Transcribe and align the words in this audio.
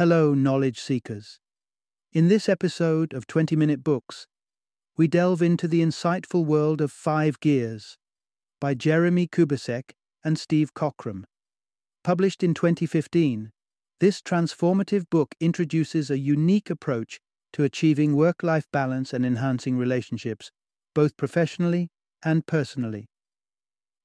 Hello, 0.00 0.32
knowledge 0.32 0.80
seekers. 0.80 1.40
In 2.14 2.28
this 2.28 2.48
episode 2.48 3.12
of 3.12 3.26
20 3.26 3.54
Minute 3.54 3.84
Books, 3.84 4.26
we 4.96 5.06
delve 5.06 5.42
into 5.42 5.68
the 5.68 5.82
insightful 5.82 6.42
world 6.42 6.80
of 6.80 6.90
Five 6.90 7.38
Gears 7.38 7.98
by 8.62 8.72
Jeremie 8.72 9.26
Kubicek 9.26 9.90
and 10.24 10.38
Steve 10.38 10.72
Cockram. 10.72 11.24
Published 12.02 12.42
in 12.42 12.54
2015, 12.54 13.50
this 13.98 14.22
transformative 14.22 15.04
book 15.10 15.34
introduces 15.38 16.10
a 16.10 16.18
unique 16.18 16.70
approach 16.70 17.20
to 17.52 17.64
achieving 17.64 18.16
work 18.16 18.42
life 18.42 18.64
balance 18.72 19.12
and 19.12 19.26
enhancing 19.26 19.76
relationships, 19.76 20.50
both 20.94 21.14
professionally 21.18 21.90
and 22.24 22.46
personally. 22.46 23.10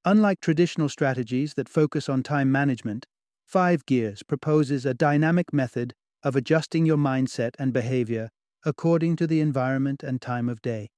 Unlike 0.04 0.42
traditional 0.42 0.90
strategies 0.90 1.54
that 1.54 1.70
focus 1.70 2.10
on 2.10 2.22
time 2.22 2.52
management, 2.52 3.06
Five 3.46 3.86
Gears 3.86 4.24
proposes 4.24 4.86
a 4.86 4.94
dynamic 4.94 5.54
method 5.54 5.94
of 6.24 6.36
adjusting 6.36 6.86
your 6.86 6.98
mindset 6.98 7.52
and 7.60 7.72
behavior 7.72 8.30
according 8.66 9.16
to 9.16 9.28
the 9.28 9.40
environment 9.42 10.02
and 10.02 10.20
time 10.20 10.50
of 10.50 10.62
day. 10.62 10.90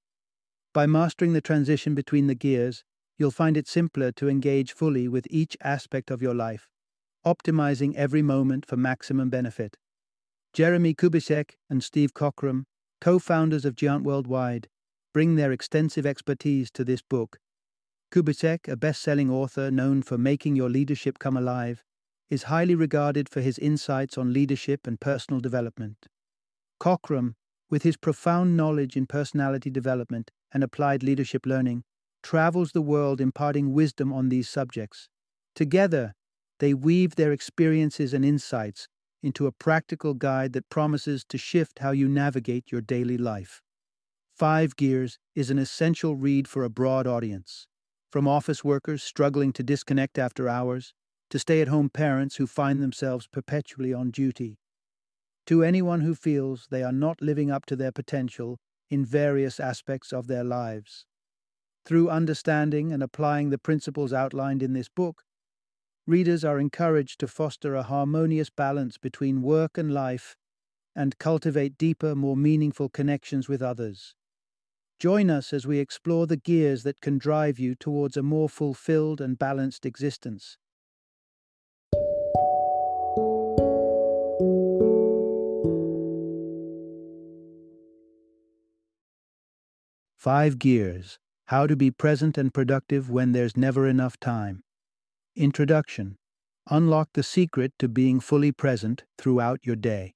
By 0.73 0.85
mastering 0.85 1.33
the 1.33 1.41
transition 1.41 1.93
between 1.93 2.27
the 2.27 2.35
gears, 2.35 2.83
you'll 3.17 3.31
find 3.31 3.57
it 3.57 3.67
simpler 3.67 4.11
to 4.13 4.29
engage 4.29 4.71
fully 4.71 5.07
with 5.09 5.27
each 5.29 5.57
aspect 5.61 6.09
of 6.09 6.21
your 6.21 6.33
life, 6.33 6.69
optimizing 7.25 7.93
every 7.95 8.21
moment 8.21 8.65
for 8.65 8.77
maximum 8.77 9.29
benefit. 9.29 9.75
Jeremie 10.53 10.93
Kubicek 10.93 11.55
and 11.69 11.83
Steve 11.83 12.13
Cockram, 12.13 12.63
co 13.01 13.19
founders 13.19 13.65
of 13.65 13.75
Giant 13.75 14.05
Worldwide, 14.05 14.69
bring 15.13 15.35
their 15.35 15.51
extensive 15.51 16.05
expertise 16.05 16.71
to 16.71 16.85
this 16.85 17.01
book 17.01 17.37
Kubicek, 18.11 18.69
a 18.69 18.77
best 18.77 19.01
selling 19.01 19.29
author 19.29 19.69
known 19.69 20.01
for 20.01 20.17
making 20.17 20.55
your 20.55 20.69
leadership 20.69 21.19
come 21.19 21.35
alive, 21.35 21.83
is 22.29 22.43
highly 22.43 22.75
regarded 22.75 23.29
for 23.29 23.41
his 23.41 23.57
insights 23.59 24.17
on 24.17 24.33
leadership 24.33 24.85
and 24.85 24.99
personal 24.99 25.39
development. 25.39 26.07
Cockram, 26.79 27.35
with 27.69 27.83
his 27.83 27.97
profound 27.97 28.55
knowledge 28.55 28.95
in 28.95 29.05
personality 29.05 29.69
development 29.69 30.31
and 30.53 30.63
applied 30.63 31.03
leadership 31.03 31.45
learning, 31.45 31.83
travels 32.23 32.71
the 32.71 32.81
world 32.81 33.21
imparting 33.21 33.73
wisdom 33.73 34.11
on 34.13 34.29
these 34.29 34.49
subjects. 34.49 35.09
Together, 35.55 36.13
they 36.59 36.73
weave 36.73 37.15
their 37.15 37.31
experiences 37.31 38.13
and 38.13 38.25
insights 38.25 38.87
into 39.23 39.47
a 39.47 39.51
practical 39.51 40.13
guide 40.13 40.53
that 40.53 40.69
promises 40.69 41.23
to 41.25 41.37
shift 41.37 41.79
how 41.79 41.91
you 41.91 42.07
navigate 42.07 42.71
your 42.71 42.81
daily 42.81 43.17
life. 43.17 43.61
Five 44.35 44.75
Gears 44.75 45.17
is 45.35 45.49
an 45.49 45.57
essential 45.57 46.15
read 46.15 46.47
for 46.47 46.63
a 46.63 46.69
broad 46.69 47.07
audience. 47.07 47.67
From 48.11 48.27
office 48.27 48.63
workers 48.63 49.03
struggling 49.03 49.51
to 49.53 49.63
disconnect 49.63 50.17
after 50.17 50.47
hours, 50.47 50.93
to 51.29 51.39
stay 51.39 51.61
at 51.61 51.67
home 51.67 51.89
parents 51.89 52.35
who 52.37 52.47
find 52.47 52.81
themselves 52.81 53.27
perpetually 53.27 53.93
on 53.93 54.11
duty, 54.11 54.57
to 55.45 55.63
anyone 55.63 56.01
who 56.01 56.15
feels 56.15 56.67
they 56.69 56.83
are 56.83 56.91
not 56.91 57.21
living 57.21 57.49
up 57.49 57.65
to 57.65 57.75
their 57.75 57.91
potential 57.91 58.59
in 58.89 59.05
various 59.05 59.59
aspects 59.59 60.11
of 60.13 60.27
their 60.27 60.43
lives. 60.43 61.05
Through 61.85 62.09
understanding 62.09 62.91
and 62.91 63.01
applying 63.01 63.49
the 63.49 63.57
principles 63.57 64.11
outlined 64.11 64.61
in 64.61 64.73
this 64.73 64.89
book, 64.89 65.23
readers 66.05 66.43
are 66.43 66.59
encouraged 66.59 67.19
to 67.19 67.27
foster 67.27 67.75
a 67.75 67.83
harmonious 67.83 68.49
balance 68.49 68.97
between 68.97 69.41
work 69.41 69.77
and 69.77 69.93
life 69.93 70.35
and 70.95 71.17
cultivate 71.17 71.77
deeper, 71.77 72.15
more 72.15 72.35
meaningful 72.35 72.89
connections 72.89 73.47
with 73.47 73.61
others. 73.61 74.15
Join 74.99 75.29
us 75.29 75.53
as 75.53 75.67
we 75.67 75.77
explore 75.77 76.25
the 76.25 76.37
gears 76.37 76.83
that 76.83 77.01
can 77.01 77.19
drive 77.19 77.59
you 77.59 77.75
towards 77.75 78.17
a 78.17 78.23
more 78.23 78.49
fulfilled 78.49 79.21
and 79.21 79.37
balanced 79.37 79.85
existence. 79.85 80.57
Five 90.27 90.59
Gears 90.59 91.19
How 91.45 91.67
to 91.67 91.77
Be 91.77 91.89
Present 91.89 92.37
and 92.37 92.53
Productive 92.53 93.09
When 93.09 93.31
There's 93.31 93.55
Never 93.55 93.87
Enough 93.87 94.19
Time. 94.19 94.61
Introduction 95.37 96.17
Unlock 96.69 97.11
the 97.13 97.23
secret 97.23 97.71
to 97.79 97.87
being 97.87 98.19
fully 98.19 98.51
present 98.51 99.05
throughout 99.17 99.61
your 99.63 99.77
day. 99.77 100.15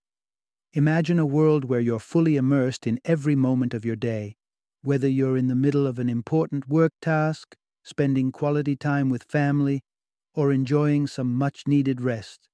Imagine 0.74 1.18
a 1.18 1.26
world 1.26 1.64
where 1.64 1.80
you're 1.80 1.98
fully 1.98 2.36
immersed 2.36 2.86
in 2.86 3.00
every 3.06 3.38
moment 3.38 3.74
of 3.74 3.86
your 3.86 3.96
day 3.96 4.36
whether 4.82 5.08
you're 5.08 5.38
in 5.38 5.48
the 5.48 5.56
middle 5.56 5.88
of 5.88 5.98
an 5.98 6.10
important 6.10 6.68
work 6.68 6.92
task, 7.02 7.56
spending 7.82 8.34
quality 8.34 8.76
time 8.76 9.10
with 9.10 9.24
family, 9.24 9.82
or 10.36 10.52
enjoying 10.52 11.08
some 11.08 11.34
much 11.34 11.64
needed 11.68 12.02
rest. 12.02 12.50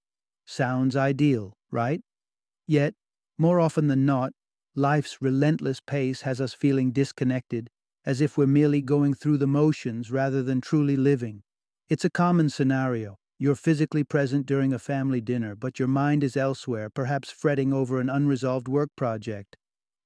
Sounds 0.46 0.96
ideal, 0.96 1.54
right? 1.72 2.02
Yet, 2.68 2.94
more 3.36 3.60
often 3.60 3.88
than 3.88 4.06
not, 4.06 4.32
life's 4.78 5.22
relentless 5.22 5.82
pace 5.82 6.22
has 6.22 6.40
us 6.40 6.54
feeling 6.54 6.92
disconnected, 6.92 7.70
as 8.06 8.22
if 8.22 8.38
we're 8.38 8.48
merely 8.48 8.82
going 8.82 9.14
through 9.14 9.38
the 9.38 9.48
motions 9.48 10.10
rather 10.10 10.42
than 10.42 10.62
truly 10.62 10.96
living. 10.96 11.44
It's 11.90 12.06
a 12.06 12.10
common 12.10 12.50
scenario. 12.50 13.18
You're 13.38 13.56
physically 13.56 14.06
present 14.06 14.46
during 14.46 14.72
a 14.72 14.80
family 14.80 15.20
dinner, 15.20 15.56
but 15.56 15.80
your 15.80 15.90
mind 15.90 16.24
is 16.24 16.38
elsewhere, 16.38 16.90
perhaps 16.90 17.32
fretting 17.32 17.74
over 17.74 18.00
an 18.00 18.10
unresolved 18.10 18.70
work 18.70 18.92
project 18.96 19.58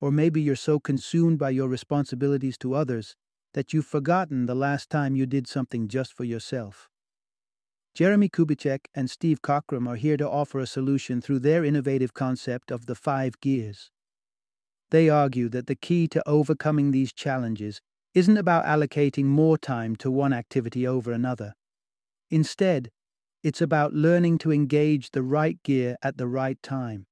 or 0.02 0.12
maybe 0.12 0.42
you're 0.42 0.56
so 0.56 0.80
consumed 0.80 1.38
by 1.38 1.52
your 1.52 1.70
responsibilities 1.70 2.58
to 2.58 2.74
others 2.74 3.16
that 3.54 3.72
you've 3.72 3.86
forgotten 3.86 4.48
the 4.48 4.56
last 4.56 4.90
time 4.90 5.16
you 5.16 5.26
did 5.26 5.48
something 5.48 5.88
just 5.88 6.14
for 6.14 6.24
yourself. 6.24 6.90
Jeremie 7.94 8.30
Kubicek 8.30 8.86
and 8.96 9.10
Steve 9.10 9.42
Cockram 9.42 9.88
are 9.88 9.98
here 9.98 10.18
to 10.18 10.28
offer 10.28 10.60
a 10.60 10.66
solution 10.66 11.22
through 11.22 11.40
their 11.40 11.64
innovative 11.64 12.14
concept 12.14 12.72
of 12.72 12.86
the 12.88 12.96
five 12.96 13.40
gears. 13.42 13.91
They 14.92 15.10
argue 15.10 15.50
that 15.50 15.68
the 15.68 15.76
key 15.76 16.08
to 16.10 16.28
overcoming 16.28 16.92
these 16.92 17.14
challenges 17.14 17.82
isn't 18.14 18.38
about 18.38 18.66
allocating 18.66 19.26
more 19.26 19.58
time 19.58 19.96
to 19.98 20.12
one 20.12 20.34
activity 20.34 20.86
over 20.86 21.12
another. 21.12 21.56
Instead, 22.30 22.92
it's 23.44 23.62
about 23.62 23.94
learning 23.94 24.38
to 24.40 24.52
engage 24.52 25.12
the 25.12 25.24
right 25.24 25.62
gear 25.64 25.98
at 26.04 26.18
the 26.18 26.28
right 26.28 26.62
time, 26.62 27.08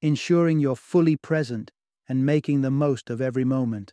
ensuring 0.00 0.60
you're 0.60 0.76
fully 0.76 1.16
present 1.16 1.70
and 2.08 2.24
making 2.24 2.62
the 2.62 2.70
most 2.70 3.10
of 3.10 3.20
every 3.20 3.44
moment. 3.44 3.92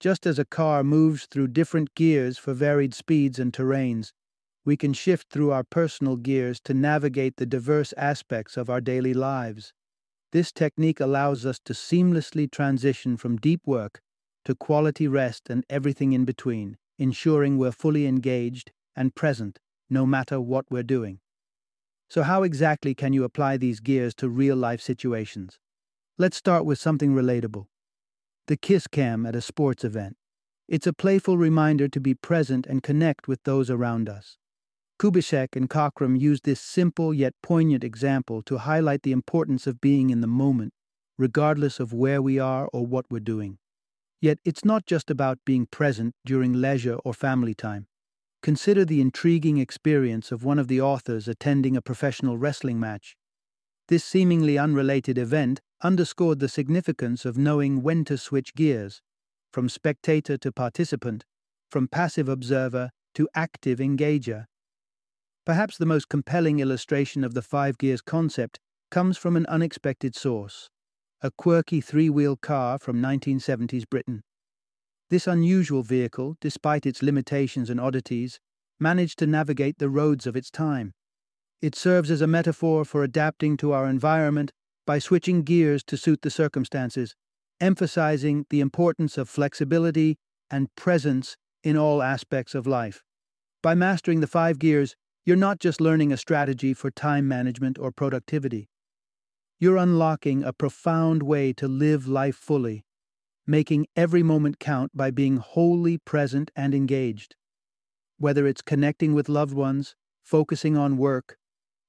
Just 0.00 0.26
as 0.26 0.38
a 0.38 0.44
car 0.44 0.84
moves 0.84 1.26
through 1.26 1.48
different 1.48 1.94
gears 1.94 2.36
for 2.38 2.54
varied 2.54 2.94
speeds 2.94 3.38
and 3.38 3.52
terrains, 3.52 4.12
we 4.64 4.76
can 4.76 4.92
shift 4.92 5.28
through 5.30 5.52
our 5.52 5.64
personal 5.64 6.16
gears 6.16 6.60
to 6.60 6.74
navigate 6.74 7.36
the 7.36 7.46
diverse 7.46 7.94
aspects 7.96 8.56
of 8.56 8.68
our 8.68 8.80
daily 8.80 9.14
lives. 9.14 9.72
This 10.32 10.50
technique 10.50 10.98
allows 10.98 11.44
us 11.44 11.60
to 11.66 11.74
seamlessly 11.74 12.50
transition 12.50 13.18
from 13.18 13.36
deep 13.36 13.60
work 13.66 14.00
to 14.46 14.54
quality 14.54 15.06
rest 15.06 15.50
and 15.50 15.64
everything 15.68 16.14
in 16.14 16.24
between, 16.24 16.78
ensuring 16.98 17.58
we're 17.58 17.70
fully 17.70 18.06
engaged 18.06 18.72
and 18.96 19.14
present 19.14 19.58
no 19.90 20.06
matter 20.06 20.40
what 20.40 20.64
we're 20.70 20.82
doing. 20.82 21.20
So, 22.08 22.22
how 22.22 22.42
exactly 22.42 22.94
can 22.94 23.12
you 23.12 23.24
apply 23.24 23.58
these 23.58 23.80
gears 23.80 24.14
to 24.16 24.28
real 24.28 24.56
life 24.56 24.80
situations? 24.80 25.58
Let's 26.18 26.36
start 26.36 26.64
with 26.64 26.78
something 26.78 27.14
relatable 27.14 27.66
the 28.48 28.56
kiss 28.56 28.86
cam 28.86 29.24
at 29.24 29.36
a 29.36 29.40
sports 29.40 29.84
event. 29.84 30.16
It's 30.66 30.86
a 30.86 30.92
playful 30.92 31.38
reminder 31.38 31.88
to 31.88 32.00
be 32.00 32.14
present 32.14 32.66
and 32.66 32.82
connect 32.82 33.28
with 33.28 33.42
those 33.44 33.70
around 33.70 34.08
us. 34.08 34.36
Kubicek 35.02 35.56
and 35.56 35.68
Cockram 35.68 36.16
used 36.16 36.44
this 36.44 36.60
simple 36.60 37.12
yet 37.12 37.34
poignant 37.42 37.82
example 37.82 38.40
to 38.42 38.58
highlight 38.58 39.02
the 39.02 39.10
importance 39.10 39.66
of 39.66 39.80
being 39.80 40.10
in 40.10 40.20
the 40.20 40.28
moment, 40.28 40.74
regardless 41.18 41.80
of 41.80 41.92
where 41.92 42.22
we 42.22 42.38
are 42.38 42.68
or 42.72 42.86
what 42.86 43.06
we're 43.10 43.18
doing. 43.18 43.58
Yet 44.20 44.38
it's 44.44 44.64
not 44.64 44.86
just 44.86 45.10
about 45.10 45.40
being 45.44 45.66
present 45.66 46.14
during 46.24 46.52
leisure 46.52 46.98
or 47.04 47.14
family 47.14 47.52
time. 47.52 47.88
Consider 48.44 48.84
the 48.84 49.00
intriguing 49.00 49.58
experience 49.58 50.30
of 50.30 50.44
one 50.44 50.60
of 50.60 50.68
the 50.68 50.80
authors 50.80 51.26
attending 51.26 51.76
a 51.76 51.82
professional 51.82 52.38
wrestling 52.38 52.78
match. 52.78 53.16
This 53.88 54.04
seemingly 54.04 54.56
unrelated 54.56 55.18
event 55.18 55.60
underscored 55.82 56.38
the 56.38 56.48
significance 56.48 57.24
of 57.24 57.36
knowing 57.36 57.82
when 57.82 58.04
to 58.04 58.16
switch 58.16 58.54
gears, 58.54 59.02
from 59.52 59.68
spectator 59.68 60.38
to 60.38 60.52
participant, 60.52 61.24
from 61.72 61.88
passive 61.88 62.28
observer 62.28 62.90
to 63.16 63.28
active 63.34 63.80
engager. 63.80 64.44
Perhaps 65.44 65.78
the 65.78 65.86
most 65.86 66.08
compelling 66.08 66.60
illustration 66.60 67.24
of 67.24 67.34
the 67.34 67.42
five 67.42 67.76
gears 67.78 68.00
concept 68.00 68.60
comes 68.90 69.18
from 69.18 69.36
an 69.36 69.46
unexpected 69.46 70.14
source 70.14 70.68
a 71.24 71.30
quirky 71.30 71.80
three 71.80 72.10
wheel 72.10 72.36
car 72.36 72.80
from 72.80 73.00
1970s 73.00 73.88
Britain. 73.88 74.22
This 75.08 75.28
unusual 75.28 75.84
vehicle, 75.84 76.36
despite 76.40 76.84
its 76.84 77.00
limitations 77.00 77.70
and 77.70 77.80
oddities, 77.80 78.40
managed 78.80 79.20
to 79.20 79.26
navigate 79.28 79.78
the 79.78 79.88
roads 79.88 80.26
of 80.26 80.34
its 80.34 80.50
time. 80.50 80.94
It 81.60 81.76
serves 81.76 82.10
as 82.10 82.20
a 82.20 82.26
metaphor 82.26 82.84
for 82.84 83.04
adapting 83.04 83.56
to 83.58 83.70
our 83.70 83.86
environment 83.86 84.50
by 84.84 84.98
switching 84.98 85.44
gears 85.44 85.84
to 85.84 85.96
suit 85.96 86.22
the 86.22 86.30
circumstances, 86.30 87.14
emphasizing 87.60 88.44
the 88.50 88.60
importance 88.60 89.16
of 89.16 89.28
flexibility 89.28 90.18
and 90.50 90.74
presence 90.74 91.36
in 91.62 91.76
all 91.76 92.02
aspects 92.02 92.56
of 92.56 92.66
life. 92.66 93.04
By 93.62 93.76
mastering 93.76 94.20
the 94.20 94.26
five 94.26 94.58
gears, 94.58 94.96
you're 95.24 95.36
not 95.36 95.60
just 95.60 95.80
learning 95.80 96.12
a 96.12 96.16
strategy 96.16 96.74
for 96.74 96.90
time 96.90 97.28
management 97.28 97.78
or 97.78 97.92
productivity. 97.92 98.68
you're 99.58 99.76
unlocking 99.76 100.42
a 100.42 100.52
profound 100.52 101.22
way 101.22 101.52
to 101.52 101.68
live 101.68 102.08
life 102.08 102.34
fully, 102.34 102.84
making 103.46 103.86
every 103.94 104.22
moment 104.22 104.58
count 104.58 104.90
by 104.92 105.08
being 105.08 105.36
wholly 105.36 105.96
present 105.98 106.50
and 106.56 106.74
engaged. 106.74 107.36
Whether 108.18 108.44
it's 108.44 108.60
connecting 108.62 109.14
with 109.14 109.28
loved 109.28 109.54
ones, 109.54 109.94
focusing 110.24 110.76
on 110.76 110.96
work, 110.96 111.36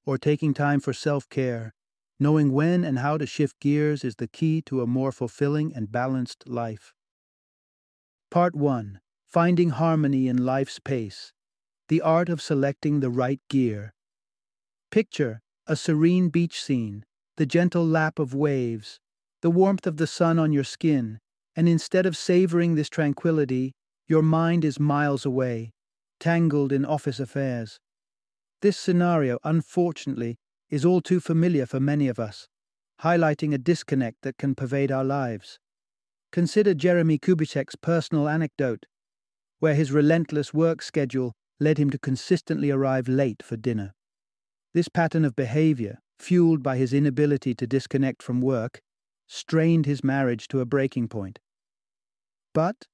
or 0.05 0.19
taking 0.19 0.53
time 0.53 0.79
for 0.79 0.93
self 0.93 1.27
care, 1.29 1.73
knowing 2.19 2.51
when 2.51 2.83
and 2.83 2.99
how 2.99 3.17
to 3.17 3.25
shift 3.25 3.59
gears 3.59 4.03
is 4.03 4.17
the 4.17 4.27
key 4.27 4.61
to 4.63 4.81
a 4.81 4.87
more 4.87 5.11
fulfilling 5.11 5.73
and 5.75 5.91
balanced 5.91 6.47
life. 6.47 6.93
Part 8.29 8.55
1 8.55 8.99
Finding 9.25 9.71
Harmony 9.71 10.27
in 10.27 10.45
Life's 10.45 10.77
Pace 10.79 11.32
The 11.93 12.01
Art 12.01 12.27
of 12.27 12.41
Selecting 12.41 13.01
the 13.01 13.11
Right 13.11 13.39
Gear. 13.51 13.93
Picture 14.89 15.41
a 15.67 15.75
serene 15.75 16.29
beach 16.29 16.59
scene, 16.59 17.05
the 17.37 17.45
gentle 17.45 17.85
lap 17.85 18.17
of 18.17 18.33
waves, 18.33 18.99
the 19.43 19.51
warmth 19.51 19.85
of 19.85 19.97
the 19.97 20.07
sun 20.07 20.39
on 20.39 20.51
your 20.51 20.63
skin, 20.63 21.19
and 21.55 21.69
instead 21.69 22.07
of 22.07 22.17
savoring 22.17 22.73
this 22.73 22.89
tranquility, 22.89 23.73
your 24.07 24.23
mind 24.23 24.65
is 24.65 24.79
miles 24.79 25.23
away, 25.23 25.69
tangled 26.19 26.71
in 26.71 26.83
office 26.83 27.19
affairs. 27.19 27.77
This 28.63 28.75
scenario, 28.75 29.37
unfortunately, 29.43 30.39
is 30.71 30.83
all 30.83 30.99
too 30.99 31.19
familiar 31.19 31.67
for 31.67 31.79
many 31.79 32.07
of 32.07 32.17
us, 32.17 32.47
highlighting 33.03 33.53
a 33.53 33.59
disconnect 33.59 34.23
that 34.23 34.39
can 34.39 34.55
pervade 34.55 34.91
our 34.91 35.05
lives. 35.05 35.59
Consider 36.31 36.73
Jeremie 36.73 37.19
Kubicek's 37.19 37.75
personal 37.75 38.27
anecdote, 38.27 38.87
where 39.59 39.75
his 39.75 39.91
relentless 39.91 40.55
work 40.55 40.81
schedule 40.81 41.35
led 41.63 41.77
him 41.77 41.89
to 41.89 41.97
consistently 41.97 42.69
arrive 42.69 43.07
late 43.07 43.41
for 43.41 43.55
dinner. 43.55 43.93
This 44.73 44.89
pattern 44.89 45.23
of 45.23 45.35
behavior, 45.35 45.99
fueled 46.19 46.61
by 46.61 46.77
his 46.77 46.93
inability 46.93 47.55
to 47.55 47.67
disconnect 47.67 48.21
from 48.21 48.41
work, 48.41 48.81
strained 49.27 49.85
his 49.85 50.03
marriage 50.03 50.47
to 50.49 50.59
a 50.59 50.65
breaking 50.65 51.07
point. 51.07 51.39
But 52.53 52.87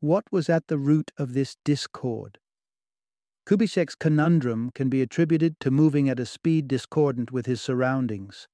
what 0.00 0.24
was 0.30 0.48
at 0.48 0.66
the 0.68 0.78
root 0.78 1.10
of 1.16 1.32
this 1.32 1.56
discord? 1.64 2.38
Kubicek's 3.46 3.94
conundrum 3.94 4.70
can 4.74 4.88
be 4.88 5.02
attributed 5.02 5.60
to 5.60 5.70
moving 5.70 6.08
at 6.08 6.18
a 6.18 6.26
speed 6.26 6.66
discordant 6.66 7.30
with 7.30 7.46
his 7.46 7.60
surroundings. 7.60 8.48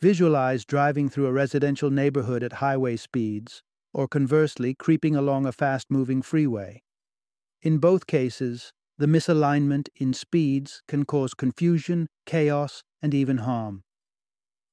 Visualize 0.00 0.64
driving 0.64 1.08
through 1.08 1.26
a 1.26 1.32
residential 1.32 1.90
neighborhood 1.90 2.42
at 2.42 2.54
highway 2.54 2.96
speeds, 2.96 3.62
or 3.92 4.08
conversely, 4.08 4.74
creeping 4.74 5.16
along 5.16 5.46
a 5.46 5.52
fast 5.52 5.90
moving 5.90 6.22
freeway. 6.22 6.82
In 7.62 7.78
both 7.78 8.06
cases, 8.06 8.72
the 8.98 9.06
misalignment 9.06 9.88
in 9.96 10.12
speeds 10.12 10.82
can 10.88 11.04
cause 11.04 11.34
confusion, 11.34 12.08
chaos, 12.24 12.82
and 13.02 13.12
even 13.14 13.38
harm. 13.38 13.82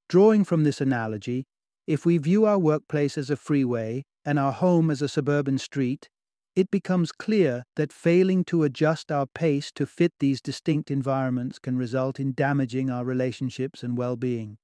Drawing 0.08 0.44
from 0.44 0.64
this 0.64 0.80
analogy, 0.80 1.46
if 1.88 2.06
we 2.06 2.18
view 2.18 2.46
our 2.46 2.60
workplace 2.60 3.18
as 3.18 3.30
a 3.30 3.36
freeway 3.36 4.04
and 4.24 4.40
our 4.40 4.54
home 4.54 4.90
as 4.90 5.02
a 5.02 5.10
suburban 5.10 5.58
street, 5.58 6.08
it 6.56 6.70
becomes 6.70 7.12
clear 7.12 7.64
that 7.76 7.92
failing 7.92 8.44
to 8.46 8.64
adjust 8.64 9.12
our 9.12 9.26
pace 9.26 9.72
to 9.72 9.86
fit 9.86 10.14
these 10.20 10.40
distinct 10.40 10.92
environments 10.92 11.58
can 11.58 11.78
result 11.78 12.20
in 12.20 12.34
damaging 12.34 12.90
our 12.90 13.04
relationships 13.04 13.84
and 13.84 13.98
well 13.98 14.16
being. 14.16 14.58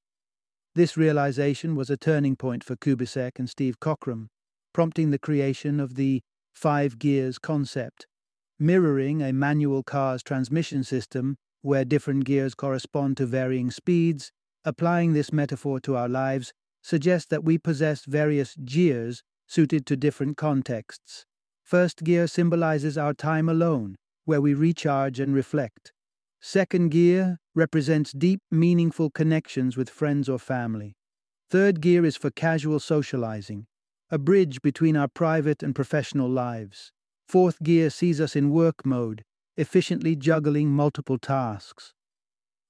This 0.76 0.96
realization 0.96 1.76
was 1.76 1.90
a 1.90 1.98
turning 1.98 2.36
point 2.36 2.64
for 2.64 2.76
Kubicek 2.76 3.40
and 3.40 3.50
Steve 3.50 3.80
Cockram, 3.80 4.28
prompting 4.72 5.10
the 5.10 5.20
creation 5.20 5.80
of 5.80 5.96
the 5.96 6.22
five 6.54 7.00
gears 7.00 7.40
concept, 7.40 8.06
mirroring 8.60 9.22
a 9.22 9.32
manual 9.32 9.84
car's 9.84 10.22
transmission 10.22 10.84
system 10.84 11.38
where 11.62 11.86
different 11.86 12.26
gears 12.26 12.56
correspond 12.56 13.18
to 13.18 13.26
varying 13.26 13.72
speeds. 13.72 14.32
Applying 14.66 15.14
this 15.14 15.32
metaphor 15.32 15.80
to 15.82 15.96
our 15.96 16.10
lives 16.10 16.54
suggests 16.82 17.28
that 17.30 17.44
we 17.44 17.58
possess 17.58 18.06
various 18.06 18.56
gears 18.56 19.24
suited 19.48 19.86
to 19.86 19.96
different 19.96 20.38
contexts. 20.38 21.26
First 21.64 22.04
gear 22.04 22.28
symbolizes 22.28 22.98
our 22.98 23.14
time 23.14 23.48
alone, 23.48 23.96
where 24.26 24.42
we 24.42 24.54
recharge 24.54 25.20
and 25.20 25.34
reflect. 25.34 25.94
Second 26.42 26.90
gear 26.90 27.38
represents 27.54 28.12
deep, 28.12 28.42
meaningful 28.52 29.10
connections 29.10 29.76
with 29.76 29.90
friends 29.90 30.30
or 30.30 30.40
family. 30.40 30.96
Third 31.50 31.82
gear 31.82 32.06
is 32.06 32.16
for 32.16 32.32
casual 32.32 32.80
socializing, 32.80 33.66
a 34.10 34.18
bridge 34.18 34.62
between 34.62 34.96
our 34.96 35.08
private 35.08 35.64
and 35.64 35.76
professional 35.76 36.30
lives. 36.30 36.92
Fourth 37.30 37.62
gear 37.62 37.92
sees 37.92 38.20
us 38.20 38.36
in 38.36 38.50
work 38.50 38.84
mode, 38.88 39.24
efficiently 39.56 40.16
juggling 40.16 40.72
multiple 40.72 41.20
tasks. 41.20 41.94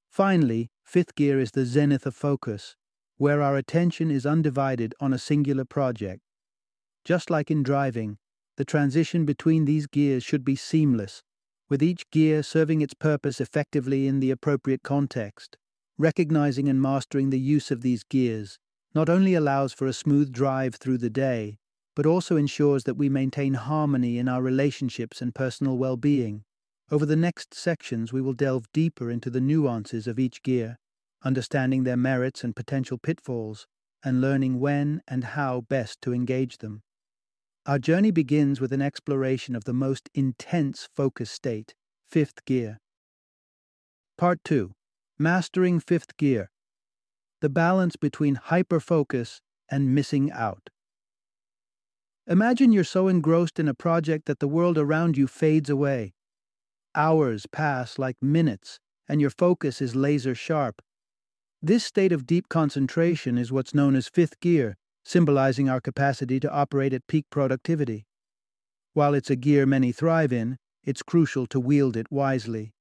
Finally, 0.09 0.67
fifth 0.83 1.15
gear 1.15 1.39
is 1.39 1.51
the 1.51 1.63
zenith 1.63 2.06
of 2.06 2.13
focus, 2.13 2.75
where 3.15 3.41
our 3.41 3.56
attention 3.56 4.11
is 4.11 4.25
undivided 4.25 4.94
on 5.00 5.13
a 5.13 5.17
singular 5.17 5.63
project. 5.63 6.19
Just 7.06 7.29
like 7.29 7.50
in 7.50 7.63
driving, 7.63 8.17
the 8.57 8.65
transition 8.65 9.23
between 9.23 9.63
these 9.63 9.88
gears 9.88 10.25
should 10.25 10.44
be 10.44 10.57
seamless, 10.57 11.23
with 11.69 11.81
each 11.81 12.09
gear 12.12 12.44
serving 12.44 12.81
its 12.81 12.94
purpose 12.94 13.39
effectively 13.39 14.07
in 14.07 14.19
the 14.19 14.29
appropriate 14.29 14.83
context. 14.83 15.55
Recognizing 15.97 16.67
and 16.67 16.81
mastering 16.81 17.29
the 17.29 17.39
use 17.39 17.71
of 17.71 17.79
these 17.79 18.03
gears 18.03 18.59
not 18.94 19.07
only 19.07 19.35
allows 19.35 19.71
for 19.71 19.88
a 19.88 19.94
smooth 19.94 20.33
drive 20.33 20.75
through 20.75 20.97
the 20.97 21.09
day, 21.09 21.59
but 22.00 22.06
also 22.06 22.38
ensures 22.38 22.86
that 22.86 22.94
we 22.94 23.10
maintain 23.10 23.56
harmony 23.56 24.18
in 24.18 24.30
our 24.30 24.42
relationships 24.42 25.22
and 25.22 25.36
personal 25.36 25.78
well 25.78 25.98
being. 25.98 26.46
Over 26.90 27.06
the 27.06 27.18
next 27.18 27.54
sections, 27.54 28.13
we 28.13 28.22
will 28.22 28.31
delve 28.31 28.72
deeper 28.72 29.12
into 29.12 29.30
the 29.30 29.42
nuances 29.42 30.07
of 30.07 30.18
each 30.18 30.42
gear, 30.42 30.78
understanding 31.25 31.84
their 31.84 31.98
merits 31.98 32.42
and 32.42 32.56
potential 32.56 32.98
pitfalls, 32.98 33.68
and 34.01 34.22
learning 34.22 34.62
when 34.62 35.01
and 35.10 35.25
how 35.25 35.60
best 35.60 36.00
to 36.04 36.13
engage 36.13 36.60
them. 36.60 36.84
Our 37.66 37.80
journey 37.80 38.12
begins 38.12 38.62
with 38.62 38.72
an 38.72 38.81
exploration 38.81 39.54
of 39.54 39.66
the 39.66 39.74
most 39.74 40.10
intense 40.13 40.88
focus 40.96 41.30
state, 41.30 41.75
fifth 42.10 42.46
gear. 42.46 42.78
Part 44.18 44.40
2 44.46 44.72
Mastering 45.18 45.81
Fifth 45.81 46.16
Gear 46.16 46.50
The 47.42 47.50
Balance 47.50 47.98
Between 47.98 48.38
Hyperfocus 48.38 49.42
and 49.69 49.94
Missing 49.94 50.31
Out. 50.31 50.69
Imagine 52.29 52.71
you're 52.71 52.83
so 52.83 53.07
engrossed 53.07 53.59
in 53.59 53.67
a 53.67 53.73
project 53.73 54.25
that 54.27 54.39
the 54.39 54.47
world 54.47 54.77
around 54.77 55.17
you 55.17 55.27
fades 55.27 55.69
away. 55.69 56.13
Hours 56.95 57.45
pass 57.47 57.99
like 57.99 58.15
minutes, 58.21 58.79
and 59.07 59.19
your 59.19 59.31
focus 59.31 59.81
is 59.81 59.95
laser 59.95 60.35
sharp. 60.35 60.81
This 61.61 61.83
state 61.83 62.11
of 62.11 62.27
deep 62.27 62.47
concentration 62.47 63.37
is 63.37 63.51
what's 63.51 63.73
known 63.73 63.95
as 63.95 64.07
fifth 64.07 64.39
gear 64.39 64.77
symbolizing 65.09 65.67
our 65.67 65.81
capacity 65.81 66.39
to 66.39 66.51
operate 66.51 66.93
at 66.93 67.07
peak 67.07 67.25
productivity. 67.31 68.05
While 68.93 69.15
it's 69.15 69.31
a 69.31 69.36
gear 69.36 69.65
many 69.65 69.91
thrive 69.91 70.31
in, 70.31 70.57
it's 70.83 71.01
crucial 71.01 71.48
to 71.48 71.59
wield 71.59 71.98
it 71.98 72.12
wisely. 72.12 72.74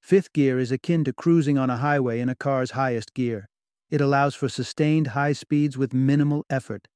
Fifth 0.00 0.32
gear 0.32 0.60
is 0.60 0.70
akin 0.70 1.02
to 1.02 1.12
cruising 1.12 1.58
on 1.58 1.68
a 1.68 1.78
highway 1.78 2.20
in 2.20 2.28
a 2.28 2.36
car's 2.36 2.72
highest 2.72 3.12
gear. 3.12 3.48
It 3.90 4.00
allows 4.00 4.36
for 4.36 4.48
sustained 4.48 5.08
high 5.08 5.32
speeds 5.32 5.76
with 5.76 5.92
minimal 5.92 6.44
effort. 6.48 6.86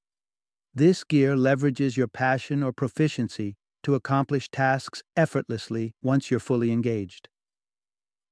This 0.77 1.05
gear 1.05 1.37
leverages 1.37 1.97
your 1.97 2.07
passion 2.07 2.63
or 2.63 2.71
proficiency 2.71 3.57
to 3.83 3.95
accomplish 3.95 4.51
tasks 4.51 5.03
effortlessly 5.17 5.95
once 6.03 6.31
you're 6.31 6.39
fully 6.39 6.71
engaged. 6.71 7.31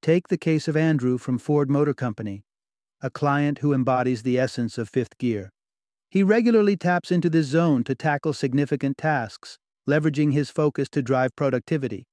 Take 0.02 0.28
the 0.28 0.36
case 0.36 0.68
of 0.68 0.76
Andrew 0.76 1.16
from 1.16 1.38
Ford 1.38 1.70
Motor 1.70 1.94
Company, 1.94 2.44
a 3.00 3.08
client 3.08 3.60
who 3.60 3.72
embodies 3.72 4.24
the 4.24 4.38
essence 4.38 4.76
of 4.76 4.90
fifth 4.90 5.16
gear. 5.16 5.54
He 6.10 6.22
regularly 6.22 6.76
taps 6.76 7.10
into 7.10 7.30
this 7.30 7.46
zone 7.46 7.82
to 7.84 7.94
tackle 7.94 8.34
significant 8.34 8.98
tasks, 8.98 9.56
leveraging 9.88 10.34
his 10.34 10.50
focus 10.50 10.90
to 10.90 11.00
drive 11.00 11.34
productivity. 11.36 12.04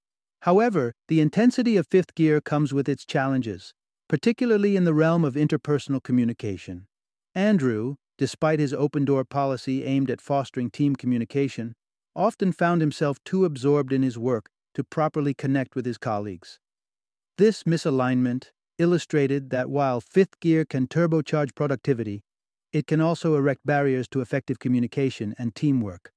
However, 0.43 0.93
the 1.09 1.19
intensity 1.19 1.75
of 1.75 1.87
fifth 1.91 2.15
gear 2.15 2.39
comes 2.39 2.73
with 2.73 2.87
its 2.87 3.05
challenges, 3.05 3.73
particularly 4.07 4.77
in 4.77 4.85
the 4.85 4.93
realm 4.93 5.25
of 5.25 5.33
interpersonal 5.33 6.01
communication. 6.01 6.87
Andrew, 7.35 7.95
despite 8.21 8.59
his 8.59 8.71
open 8.71 9.03
door 9.03 9.25
policy 9.25 9.83
aimed 9.83 10.07
at 10.11 10.21
fostering 10.21 10.69
team 10.69 10.95
communication, 10.95 11.73
often 12.15 12.51
found 12.51 12.79
himself 12.79 13.17
too 13.23 13.45
absorbed 13.45 13.91
in 13.91 14.03
his 14.03 14.15
work 14.15 14.47
to 14.75 14.83
properly 14.83 15.33
connect 15.33 15.75
with 15.75 15.87
his 15.87 15.97
colleagues. 15.97 16.59
This 17.39 17.63
misalignment 17.63 18.51
illustrated 18.77 19.49
that 19.49 19.71
while 19.71 19.99
fifth 19.99 20.39
gear 20.39 20.65
can 20.65 20.85
turbocharge 20.85 21.55
productivity, 21.55 22.21
it 22.71 22.85
can 22.85 23.01
also 23.01 23.35
erect 23.35 23.65
barriers 23.65 24.07
to 24.09 24.21
effective 24.21 24.59
communication 24.59 25.33
and 25.39 25.55
teamwork. 25.55 26.11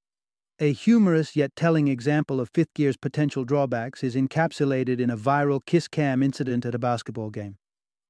A 0.58 0.75
humorous 0.75 1.34
yet 1.34 1.56
telling 1.56 1.88
example 1.88 2.38
of 2.38 2.50
Fifth 2.52 2.75
Gear's 2.75 2.99
potential 2.99 3.46
drawbacks 3.46 4.04
is 4.04 4.14
encapsulated 4.14 5.00
in 5.00 5.08
a 5.08 5.16
viral 5.16 5.64
kiss 5.64 5.88
cam 5.88 6.23
incident 6.23 6.66
at 6.66 6.75
a 6.75 6.78
basketball 6.78 7.30
game. 7.30 7.56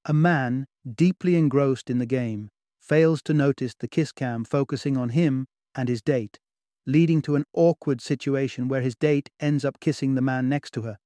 A 0.04 0.12
man, 0.12 0.66
deeply 0.84 1.36
engrossed 1.36 1.88
in 1.88 1.98
the 1.98 2.06
game, 2.06 2.50
fails 2.86 3.22
to 3.22 3.32
notice 3.32 3.74
the 3.78 3.88
kiss 3.88 4.12
cam 4.12 4.44
focusing 4.44 4.96
on 4.96 5.10
him 5.10 5.46
and 5.74 5.88
his 5.88 6.02
date, 6.02 6.38
leading 6.86 7.22
to 7.22 7.34
an 7.34 7.44
awkward 7.54 8.00
situation 8.00 8.68
where 8.68 8.82
his 8.82 8.94
date 8.94 9.30
ends 9.40 9.64
up 9.64 9.80
kissing 9.80 10.14
the 10.14 10.20
man 10.22 10.48
next 10.48 10.72
to 10.74 10.82
her. 10.82 10.98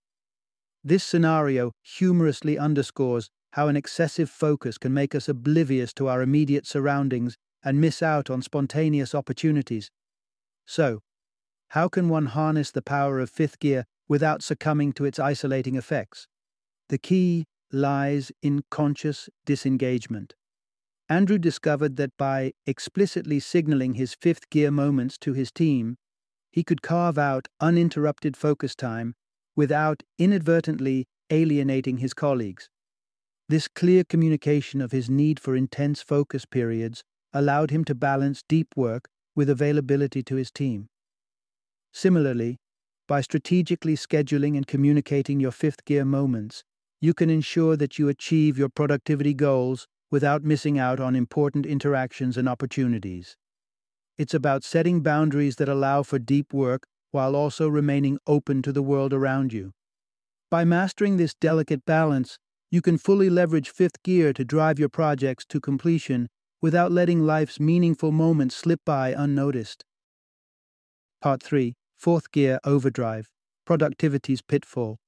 This 0.83 1.05
scenario 1.05 1.73
humorously 1.83 2.59
underscores 2.59 3.31
how 3.53 3.69
an 3.69 3.77
excessive 3.77 4.29
focus 4.29 4.77
can 4.77 4.93
make 4.93 5.15
us 5.15 5.29
oblivious 5.29 5.93
to 5.95 6.09
our 6.09 6.21
immediate 6.21 6.67
surroundings 6.67 7.37
and 7.65 7.81
miss 7.81 8.03
out 8.03 8.29
on 8.29 8.43
spontaneous 8.43 9.15
opportunities. 9.15 9.91
So, 10.67 11.01
how 11.69 11.89
can 11.89 12.09
one 12.09 12.27
harness 12.27 12.71
the 12.71 12.83
power 12.83 13.21
of 13.21 13.31
fifth 13.31 13.59
gear 13.59 13.85
without 14.09 14.43
succumbing 14.43 14.95
to 14.95 15.05
its 15.05 15.19
isolating 15.19 15.77
effects? 15.77 16.27
The 16.89 16.99
key 16.99 17.47
lies 17.71 18.33
in 18.43 18.65
conscious 18.71 19.29
disengagement. 19.45 20.35
Andrew 21.09 21.39
discovered 21.39 21.97
that 21.97 22.17
by 22.19 22.53
explicitly 22.67 23.41
signaling 23.41 23.95
his 23.95 24.15
fifth 24.15 24.51
gear 24.51 24.71
moments 24.71 25.17
to 25.19 25.33
his 25.33 25.51
team, 25.51 25.97
he 26.53 26.63
could 26.63 26.83
carve 26.83 27.17
out 27.17 27.49
uninterrupted 27.61 28.37
focus 28.37 28.75
time 28.75 29.15
without 29.57 30.03
inadvertently 30.19 31.07
alienating 31.31 31.99
his 31.99 32.13
colleagues. 32.13 32.69
This 33.49 33.69
clear 33.69 34.05
communication 34.05 34.83
of 34.83 34.93
his 34.93 35.09
need 35.09 35.41
for 35.41 35.57
intense 35.57 36.03
focus 36.03 36.45
periods 36.45 37.03
allowed 37.33 37.71
him 37.71 37.85
to 37.85 37.95
balance 37.95 38.43
deep 38.47 38.69
work 38.77 39.09
with 39.35 39.49
availability 39.49 40.23
to 40.25 40.37
his 40.37 40.51
team. 40.51 40.89
Similarly, 41.93 42.59
by 43.07 43.23
strategically 43.23 43.97
scheduling 43.97 44.57
and 44.57 44.67
communicating 44.67 45.41
your 45.41 45.53
fifth 45.53 45.87
gear 45.87 46.05
moments, 46.05 46.63
you 47.01 47.15
can 47.15 47.31
ensure 47.31 47.77
that 47.77 47.99
you 47.99 48.09
achieve 48.09 48.59
your 48.59 48.69
productivity 48.69 49.33
goals 49.33 49.87
without 50.11 50.43
missing 50.43 50.79
out 50.79 51.01
on 51.01 51.15
important 51.15 51.67
interactions 51.67 52.37
and 52.37 52.49
opportunities. 52.49 53.37
It's 54.17 54.35
about 54.35 54.65
setting 54.65 55.01
boundaries 55.01 55.57
that 55.57 55.69
allow 55.69 56.03
for 56.03 56.19
deep 56.19 56.53
work 56.53 56.87
while 57.11 57.37
also 57.37 57.69
remaining 57.69 58.19
open 58.27 58.63
to 58.63 58.73
the 58.73 58.83
world 58.83 59.13
around 59.13 59.53
you. 59.53 59.73
By 60.51 60.65
mastering 60.65 61.17
this 61.17 61.35
delicate 61.35 61.85
balance, 61.85 62.39
you 62.71 62.83
can 62.83 62.99
fully 62.99 63.31
leverage 63.31 63.71
fifth 63.71 64.03
gear 64.03 64.33
to 64.33 64.45
drive 64.45 64.79
your 64.79 64.89
projects 64.89 65.45
to 65.47 65.61
completion 65.61 66.29
without 66.61 66.91
letting 66.91 67.25
life's 67.25 67.61
meaningful 67.61 68.13
moments 68.13 68.57
slip 68.57 68.81
by 68.85 69.15
unnoticed. 69.17 69.85
Part 71.21 71.43
3 71.43 71.75
Fourth 71.97 72.31
Gear 72.31 72.59
Overdrive 72.65 73.29
Productivity's 73.65 74.43
Pitfall. 74.43 74.99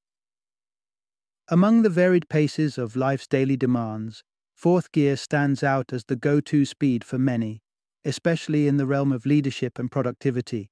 Among 1.48 1.82
the 1.82 1.90
varied 1.90 2.28
paces 2.28 2.78
of 2.78 2.96
life's 2.96 3.26
daily 3.26 3.56
demands, 3.56 4.22
Fourth 4.60 4.92
gear 4.92 5.16
stands 5.16 5.62
out 5.62 5.90
as 5.90 6.04
the 6.04 6.16
go 6.16 6.38
to 6.38 6.66
speed 6.66 7.02
for 7.02 7.18
many, 7.18 7.62
especially 8.04 8.68
in 8.68 8.76
the 8.76 8.84
realm 8.84 9.10
of 9.10 9.24
leadership 9.24 9.78
and 9.78 9.90
productivity. 9.90 10.68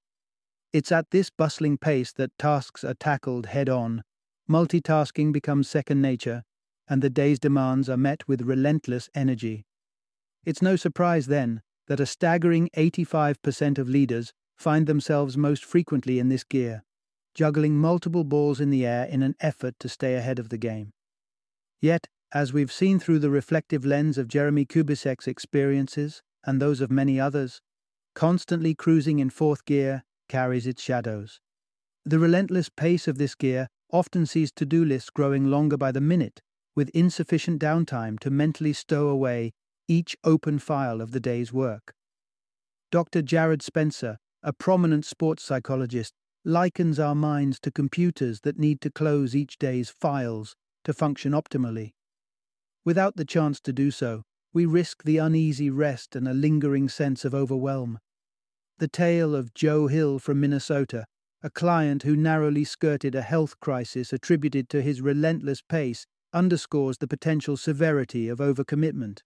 It's 0.74 0.92
at 0.92 1.10
this 1.10 1.30
bustling 1.30 1.78
pace 1.78 2.12
that 2.12 2.36
tasks 2.38 2.84
are 2.84 2.92
tackled 2.92 3.46
head 3.46 3.70
on, 3.70 4.02
multitasking 4.46 5.32
becomes 5.32 5.70
second 5.70 6.02
nature, 6.02 6.42
and 6.86 7.00
the 7.00 7.08
day's 7.08 7.38
demands 7.38 7.88
are 7.88 7.96
met 7.96 8.28
with 8.28 8.42
relentless 8.42 9.08
energy. 9.14 9.64
It's 10.44 10.60
no 10.60 10.76
surprise, 10.76 11.28
then, 11.28 11.62
that 11.86 11.98
a 11.98 12.04
staggering 12.04 12.68
85% 12.76 13.78
of 13.78 13.88
leaders 13.88 14.34
find 14.58 14.86
themselves 14.86 15.38
most 15.38 15.64
frequently 15.64 16.18
in 16.18 16.28
this 16.28 16.44
gear, 16.44 16.82
juggling 17.34 17.78
multiple 17.78 18.24
balls 18.24 18.60
in 18.60 18.68
the 18.68 18.84
air 18.84 19.06
in 19.06 19.22
an 19.22 19.34
effort 19.40 19.76
to 19.80 19.88
stay 19.88 20.14
ahead 20.14 20.38
of 20.38 20.50
the 20.50 20.58
game. 20.58 20.90
Yet, 21.80 22.06
as 22.32 22.52
we've 22.52 22.72
seen 22.72 22.98
through 22.98 23.18
the 23.18 23.30
reflective 23.30 23.84
lens 23.84 24.18
of 24.18 24.28
Jeremie 24.28 24.66
Kubicek's 24.66 25.26
experiences 25.26 26.22
and 26.44 26.60
those 26.60 26.80
of 26.80 26.90
many 26.90 27.18
others, 27.18 27.60
constantly 28.14 28.74
cruising 28.74 29.18
in 29.18 29.30
fourth 29.30 29.64
gear 29.64 30.04
carries 30.28 30.66
its 30.66 30.82
shadows. 30.82 31.40
The 32.04 32.18
relentless 32.18 32.68
pace 32.68 33.08
of 33.08 33.18
this 33.18 33.34
gear 33.34 33.68
often 33.90 34.26
sees 34.26 34.52
to 34.52 34.66
do 34.66 34.84
lists 34.84 35.10
growing 35.10 35.46
longer 35.46 35.76
by 35.76 35.92
the 35.92 36.00
minute, 36.00 36.40
with 36.76 36.90
insufficient 36.90 37.60
downtime 37.60 38.18
to 38.20 38.30
mentally 38.30 38.72
stow 38.72 39.08
away 39.08 39.52
each 39.88 40.16
open 40.24 40.58
file 40.58 41.00
of 41.00 41.12
the 41.12 41.20
day's 41.20 41.52
work. 41.52 41.94
Dr. 42.90 43.22
Jared 43.22 43.62
Spencer, 43.62 44.18
a 44.42 44.52
prominent 44.52 45.04
sports 45.04 45.42
psychologist, 45.42 46.12
likens 46.44 46.98
our 46.98 47.14
minds 47.14 47.58
to 47.60 47.70
computers 47.70 48.40
that 48.40 48.58
need 48.58 48.80
to 48.82 48.90
close 48.90 49.34
each 49.34 49.58
day's 49.58 49.90
files 49.90 50.54
to 50.84 50.92
function 50.92 51.32
optimally. 51.32 51.92
Without 52.88 53.16
the 53.16 53.24
chance 53.26 53.60
to 53.60 53.70
do 53.70 53.90
so, 53.90 54.22
we 54.54 54.64
risk 54.64 55.02
the 55.02 55.18
uneasy 55.18 55.68
rest 55.68 56.16
and 56.16 56.26
a 56.26 56.32
lingering 56.32 56.88
sense 56.88 57.22
of 57.22 57.34
overwhelm. 57.34 57.98
The 58.78 58.88
tale 58.88 59.34
of 59.34 59.52
Joe 59.52 59.88
Hill 59.88 60.18
from 60.18 60.40
Minnesota, 60.40 61.04
a 61.42 61.50
client 61.50 62.04
who 62.04 62.16
narrowly 62.16 62.64
skirted 62.64 63.14
a 63.14 63.20
health 63.20 63.60
crisis 63.60 64.10
attributed 64.10 64.70
to 64.70 64.80
his 64.80 65.02
relentless 65.02 65.60
pace, 65.60 66.06
underscores 66.32 66.96
the 66.96 67.06
potential 67.06 67.58
severity 67.58 68.26
of 68.26 68.38
overcommitment. 68.38 69.18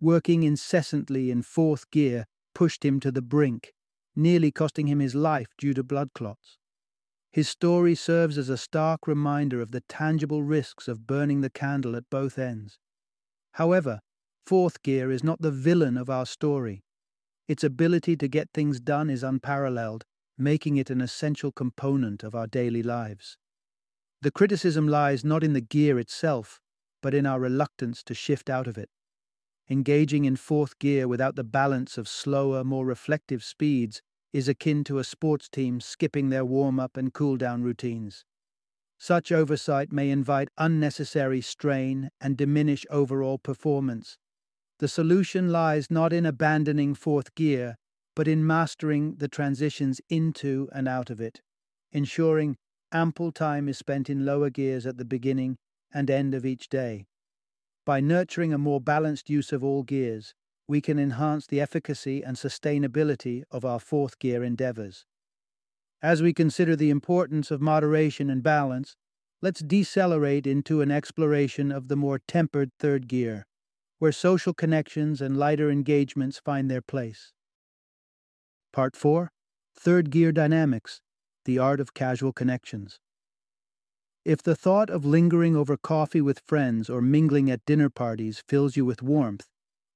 Working 0.00 0.42
incessantly 0.42 1.30
in 1.30 1.42
fourth 1.42 1.88
gear 1.92 2.26
pushed 2.56 2.84
him 2.84 2.98
to 2.98 3.12
the 3.12 3.22
brink, 3.22 3.72
nearly 4.16 4.50
costing 4.50 4.88
him 4.88 4.98
his 4.98 5.14
life 5.14 5.54
due 5.56 5.74
to 5.74 5.84
blood 5.84 6.12
clots. 6.12 6.58
His 7.32 7.48
story 7.48 7.94
serves 7.94 8.36
as 8.38 8.48
a 8.48 8.56
stark 8.56 9.06
reminder 9.06 9.60
of 9.60 9.70
the 9.70 9.82
tangible 9.82 10.42
risks 10.42 10.88
of 10.88 11.06
burning 11.06 11.40
the 11.40 11.50
candle 11.50 11.94
at 11.94 12.10
both 12.10 12.38
ends. 12.38 12.78
However, 13.52 14.00
fourth 14.44 14.82
gear 14.82 15.12
is 15.12 15.22
not 15.22 15.40
the 15.40 15.52
villain 15.52 15.96
of 15.96 16.10
our 16.10 16.26
story. 16.26 16.82
Its 17.46 17.62
ability 17.62 18.16
to 18.16 18.28
get 18.28 18.50
things 18.52 18.80
done 18.80 19.08
is 19.08 19.22
unparalleled, 19.22 20.04
making 20.36 20.76
it 20.76 20.90
an 20.90 21.00
essential 21.00 21.52
component 21.52 22.24
of 22.24 22.34
our 22.34 22.46
daily 22.48 22.82
lives. 22.82 23.36
The 24.22 24.32
criticism 24.32 24.88
lies 24.88 25.24
not 25.24 25.44
in 25.44 25.52
the 25.52 25.60
gear 25.60 25.98
itself, 25.98 26.60
but 27.00 27.14
in 27.14 27.26
our 27.26 27.38
reluctance 27.38 28.02
to 28.04 28.14
shift 28.14 28.50
out 28.50 28.66
of 28.66 28.76
it. 28.76 28.90
Engaging 29.68 30.24
in 30.24 30.34
fourth 30.34 30.78
gear 30.80 31.06
without 31.06 31.36
the 31.36 31.44
balance 31.44 31.96
of 31.96 32.08
slower, 32.08 32.64
more 32.64 32.84
reflective 32.84 33.44
speeds 33.44 34.02
is 34.32 34.48
akin 34.48 34.84
to 34.84 34.98
a 34.98 35.04
sports 35.04 35.48
team 35.48 35.80
skipping 35.80 36.28
their 36.28 36.44
warm 36.44 36.78
up 36.78 36.96
and 36.96 37.12
cool 37.12 37.36
down 37.36 37.62
routines. 37.62 38.24
Such 38.98 39.32
oversight 39.32 39.92
may 39.92 40.10
invite 40.10 40.50
unnecessary 40.58 41.40
strain 41.40 42.10
and 42.20 42.36
diminish 42.36 42.84
overall 42.90 43.38
performance. 43.38 44.18
The 44.78 44.88
solution 44.88 45.50
lies 45.50 45.90
not 45.90 46.12
in 46.12 46.26
abandoning 46.26 46.94
fourth 46.94 47.34
gear, 47.34 47.76
but 48.14 48.28
in 48.28 48.46
mastering 48.46 49.16
the 49.16 49.28
transitions 49.28 50.00
into 50.08 50.68
and 50.72 50.86
out 50.86 51.10
of 51.10 51.20
it, 51.20 51.40
ensuring 51.92 52.56
ample 52.92 53.32
time 53.32 53.68
is 53.68 53.78
spent 53.78 54.10
in 54.10 54.24
lower 54.24 54.50
gears 54.50 54.86
at 54.86 54.98
the 54.98 55.04
beginning 55.04 55.56
and 55.92 56.10
end 56.10 56.34
of 56.34 56.44
each 56.44 56.68
day. 56.68 57.06
By 57.86 58.00
nurturing 58.00 58.52
a 58.52 58.58
more 58.58 58.80
balanced 58.80 59.30
use 59.30 59.52
of 59.52 59.64
all 59.64 59.82
gears, 59.82 60.34
we 60.70 60.80
can 60.80 61.00
enhance 61.00 61.48
the 61.48 61.60
efficacy 61.60 62.22
and 62.22 62.36
sustainability 62.36 63.42
of 63.50 63.64
our 63.64 63.80
fourth 63.80 64.20
gear 64.20 64.44
endeavors. 64.44 65.04
As 66.00 66.22
we 66.22 66.32
consider 66.32 66.76
the 66.76 66.90
importance 66.90 67.50
of 67.50 67.60
moderation 67.60 68.30
and 68.30 68.40
balance, 68.40 68.94
let's 69.42 69.62
decelerate 69.62 70.46
into 70.46 70.80
an 70.80 70.92
exploration 70.92 71.72
of 71.72 71.88
the 71.88 71.96
more 71.96 72.20
tempered 72.20 72.70
third 72.78 73.08
gear, 73.08 73.48
where 73.98 74.12
social 74.12 74.54
connections 74.54 75.20
and 75.20 75.36
lighter 75.36 75.72
engagements 75.72 76.38
find 76.38 76.70
their 76.70 76.80
place. 76.80 77.32
Part 78.72 78.94
4 78.94 79.32
Third 79.74 80.10
Gear 80.10 80.30
Dynamics 80.30 81.00
The 81.46 81.58
Art 81.58 81.80
of 81.80 81.94
Casual 81.94 82.32
Connections. 82.32 83.00
If 84.24 84.40
the 84.40 84.54
thought 84.54 84.88
of 84.88 85.04
lingering 85.04 85.56
over 85.56 85.76
coffee 85.76 86.20
with 86.20 86.44
friends 86.46 86.88
or 86.88 87.02
mingling 87.02 87.50
at 87.50 87.64
dinner 87.64 87.90
parties 87.90 88.44
fills 88.46 88.76
you 88.76 88.84
with 88.84 89.02
warmth, 89.02 89.48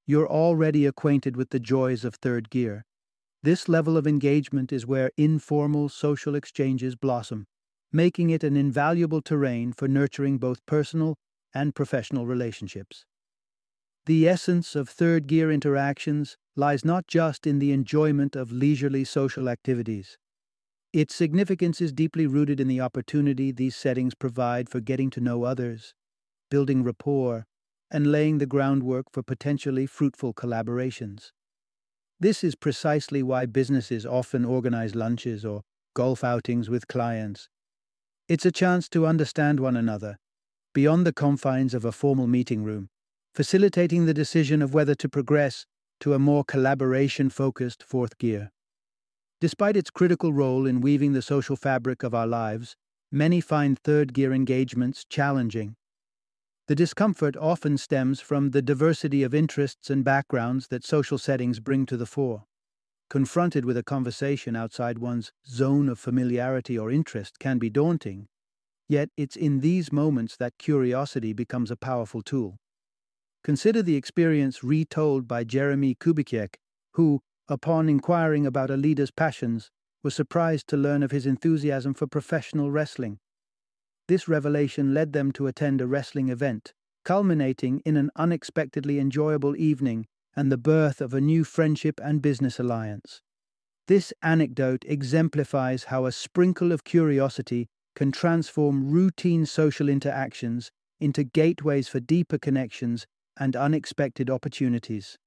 you're 0.05 0.27
already 0.27 0.85
acquainted 0.85 1.35
with 1.35 1.49
the 1.49 1.59
joys 1.59 2.05
of 2.05 2.15
third 2.15 2.49
gear. 2.49 2.85
This 3.43 3.69
level 3.69 3.97
of 3.97 4.07
engagement 4.07 4.71
is 4.71 4.85
where 4.85 5.11
informal 5.17 5.89
social 5.89 6.35
exchanges 6.35 6.95
blossom, 6.95 7.45
making 7.91 8.29
it 8.29 8.43
an 8.43 8.57
invaluable 8.57 9.21
terrain 9.21 9.71
for 9.71 9.87
nurturing 9.87 10.37
both 10.37 10.65
personal 10.65 11.15
and 11.53 11.75
professional 11.75 12.25
relationships. 12.25 13.05
The 14.05 14.27
essence 14.27 14.75
of 14.75 14.89
third 14.89 15.25
gear 15.27 15.51
interactions 15.51 16.37
lies 16.55 16.85
not 16.85 17.07
just 17.07 17.47
in 17.47 17.59
the 17.59 17.71
enjoyment 17.71 18.35
of 18.35 18.51
leisurely 18.51 19.03
social 19.03 19.49
activities. 19.49 20.17
Its 20.93 21.13
significance 21.13 21.81
is 21.81 21.91
deeply 21.91 22.27
rooted 22.27 22.59
in 22.59 22.67
the 22.67 22.79
opportunity 22.79 23.51
these 23.51 23.75
settings 23.75 24.15
provide 24.15 24.69
for 24.69 24.79
getting 24.79 25.09
to 25.09 25.19
know 25.19 25.43
others, 25.43 25.93
building 26.49 26.83
rapport, 26.83 27.45
and 27.91 28.11
laying 28.11 28.37
the 28.37 28.45
groundwork 28.45 29.05
for 29.11 29.23
potentially 29.23 29.85
fruitful 29.85 30.33
collaborations. 30.33 31.31
This 32.19 32.43
is 32.43 32.55
precisely 32.55 33.21
why 33.21 33.45
businesses 33.45 34.05
often 34.05 34.45
organize 34.45 34.95
lunches 34.95 35.45
or 35.45 35.61
golf 35.93 36.23
outings 36.23 36.69
with 36.69 36.87
clients. 36.87 37.49
It's 38.27 38.45
a 38.45 38.51
chance 38.51 38.89
to 38.89 39.05
understand 39.05 39.59
one 39.59 39.77
another, 39.77 40.17
beyond 40.73 41.05
the 41.05 41.13
confines 41.13 41.73
of 41.73 41.85
a 41.85 41.91
formal 41.91 42.27
meeting 42.27 42.63
room, 42.63 42.89
facilitating 43.33 44.05
the 44.05 44.13
decision 44.13 44.61
of 44.61 44.73
whether 44.73 44.95
to 44.95 45.09
progress 45.09 45.65
to 45.99 46.13
a 46.13 46.19
more 46.19 46.43
collaboration 46.43 47.29
focused 47.29 47.83
fourth 47.83 48.17
gear. 48.17 48.51
Despite 49.41 49.77
its 49.77 49.91
critical 49.91 50.33
role 50.33 50.65
in 50.65 50.81
weaving 50.81 51.13
the 51.13 51.21
social 51.21 51.55
fabric 51.55 52.03
of 52.03 52.15
our 52.15 52.27
lives, 52.27 52.75
many 53.11 53.41
find 53.41 53.77
third 53.77 54.13
gear 54.13 54.33
engagements 54.33 55.05
challenging 55.07 55.75
The 56.67 56.75
discomfort 56.75 57.37
often 57.37 57.77
stems 57.77 58.21
from 58.21 58.49
the 58.49 58.61
diversity 58.61 59.21
of 59.21 59.35
interests 59.35 59.91
and 59.91 60.03
backgrounds 60.03 60.67
that 60.69 60.83
social 60.83 61.19
settings 61.19 61.59
bring 61.59 61.85
to 61.85 61.95
the 61.95 62.07
fore. 62.07 62.45
Confronted 63.07 63.65
with 63.65 63.77
a 63.77 63.83
conversation 63.83 64.55
outside 64.55 64.97
one's 64.97 65.31
zone 65.47 65.87
of 65.89 65.99
familiarity 65.99 66.75
or 66.75 66.89
interest 66.89 67.37
can 67.37 67.59
be 67.59 67.69
daunting, 67.69 68.27
yet 68.89 69.09
it's 69.15 69.35
in 69.35 69.59
these 69.59 69.91
moments 69.91 70.37
that 70.37 70.57
curiosity 70.57 71.33
becomes 71.33 71.69
a 71.69 71.77
powerful 71.77 72.23
tool. 72.23 72.57
Consider 73.43 73.83
the 73.83 73.95
experience 73.95 74.63
retold 74.63 75.27
by 75.27 75.43
Jeremie 75.43 75.93
Kubicek, 75.93 76.55
who, 76.93 77.21
upon 77.47 77.87
inquiring 77.89 78.47
about 78.47 78.71
a 78.71 78.77
leader's 78.77 79.11
passions, 79.11 79.69
was 80.01 80.15
surprised 80.15 80.67
to 80.69 80.77
learn 80.77 81.03
of 81.03 81.11
his 81.11 81.27
enthusiasm 81.27 81.93
for 81.93 82.07
professional 82.07 82.71
wrestling. 82.71 83.19
This 84.07 84.27
revelation 84.27 84.93
led 84.93 85.13
them 85.13 85.31
to 85.33 85.47
attend 85.47 85.81
a 85.81 85.87
wrestling 85.87 86.29
event, 86.29 86.73
culminating 87.03 87.81
in 87.85 87.97
an 87.97 88.11
unexpectedly 88.15 88.99
enjoyable 88.99 89.55
evening 89.55 90.05
and 90.35 90.51
the 90.51 90.57
birth 90.57 91.01
of 91.01 91.13
a 91.13 91.21
new 91.21 91.43
friendship 91.43 91.99
and 92.03 92.21
business 92.21 92.59
alliance. 92.59 93.21
This 93.87 94.13
anecdote 94.21 94.83
exemplifies 94.87 95.85
how 95.85 96.05
a 96.05 96.11
sprinkle 96.11 96.71
of 96.71 96.83
curiosity 96.83 97.67
can 97.95 98.11
transform 98.11 98.89
routine 98.89 99.45
social 99.45 99.87
interactions 99.87 100.71
into 100.99 101.23
gateways 101.23 101.87
for 101.87 101.99
deeper 101.99 102.37
connections 102.37 103.05
and 103.37 103.55
unexpected 103.55 104.29
opportunities. 104.29 105.17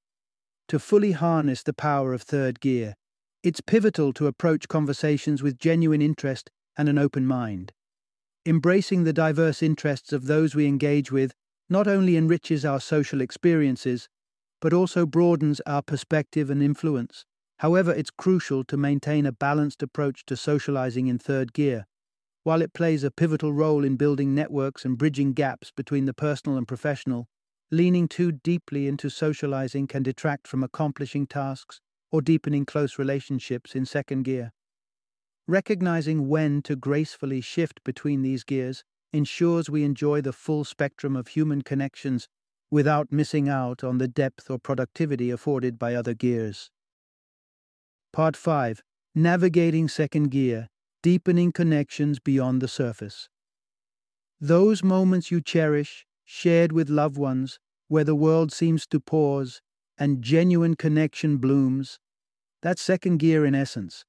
To 0.69 0.79
fully 0.79 1.13
harness 1.13 1.63
the 1.63 1.73
power 1.73 2.13
of 2.13 2.23
third 2.23 2.61
gear, 2.61 2.95
it's 3.43 3.61
pivotal 3.61 4.13
to 4.15 4.27
approach 4.27 4.69
conversations 4.69 5.43
with 5.43 5.59
genuine 5.59 6.03
interest 6.03 6.51
and 6.77 6.89
an 6.89 6.99
open 6.99 7.27
mind. 7.27 7.73
Embracing 8.49 9.05
the 9.05 9.13
diverse 9.13 9.63
interests 9.63 10.11
of 10.11 10.25
those 10.25 10.55
we 10.55 10.65
engage 10.65 11.13
with 11.13 11.35
not 11.69 11.87
only 11.87 12.17
enriches 12.17 12.65
our 12.65 12.81
social 12.81 13.21
experiences, 13.21 14.09
but 14.59 14.73
also 14.73 15.05
broadens 15.05 15.61
our 15.67 15.83
perspective 15.83 16.49
and 16.49 16.63
influence. 16.63 17.27
However, 17.59 17.93
it's 17.93 18.09
crucial 18.09 18.65
to 18.65 18.79
maintain 18.79 19.27
a 19.27 19.33
balanced 19.33 19.83
approach 19.83 20.25
to 20.25 20.35
socializing 20.35 21.09
in 21.09 21.19
third 21.19 21.53
gear. 21.53 21.87
While 22.43 22.63
it 22.63 22.73
plays 22.73 23.05
a 23.05 23.11
pivotal 23.11 23.53
role 23.53 23.85
in 23.85 23.97
building 23.97 24.35
networks 24.35 24.83
and 24.83 24.97
bridging 24.97 25.35
gaps 25.35 25.71
between 25.71 26.07
the 26.07 26.15
personal 26.15 26.57
and 26.57 26.67
professional, 26.67 27.29
leaning 27.71 28.09
too 28.09 28.33
deeply 28.33 28.89
into 28.89 29.11
socializing 29.11 29.87
can 29.87 30.03
detract 30.03 30.49
from 30.49 30.65
accomplishing 30.65 31.27
tasks 31.27 31.83
or 32.11 32.23
deepening 32.23 32.65
close 32.65 32.99
relationships 32.99 33.75
in 33.75 33.85
second 33.85 34.23
gear. 34.23 34.53
Recognizing 35.49 36.29
when 36.29 36.61
to 36.63 36.77
gracefully 36.77 37.41
shift 37.41 37.83
between 37.83 38.21
these 38.21 38.45
gears 38.45 38.85
ensures 39.15 39.71
we 39.71 39.83
enjoy 39.83 40.21
the 40.21 40.35
full 40.35 40.63
spectrum 40.63 41.17
of 41.17 41.29
human 41.29 41.63
connections 41.63 42.29
without 42.71 43.11
missing 43.11 43.49
out 43.49 43.83
on 43.83 43.97
the 43.97 44.09
depth 44.09 44.51
or 44.51 44.59
productivity 44.59 45.31
afforded 45.31 45.79
by 45.79 45.95
other 45.95 46.13
gears. 46.13 46.71
Part 48.13 48.37
5 48.37 48.83
Navigating 49.15 49.89
Second 49.89 50.31
Gear 50.31 50.69
Deepening 51.03 51.53
Connections 51.53 52.19
Beyond 52.19 52.61
the 52.61 52.69
Surface. 52.69 53.31
Those 54.39 54.85
moments 54.85 55.31
you 55.31 55.41
cherish, 55.41 56.05
shared 56.27 56.73
with 56.73 56.91
loved 56.91 57.17
ones, 57.17 57.59
where 57.89 58.05
the 58.05 58.15
world 58.15 58.53
seems 58.53 58.87
to 58.89 59.01
pause 59.01 59.63
and 59.97 60.21
genuine 60.21 60.75
connection 60.75 61.39
blooms, 61.39 61.99
that's 62.61 62.83
second 62.83 63.17
gear 63.17 63.47
in 63.47 63.55
essence. 63.55 64.05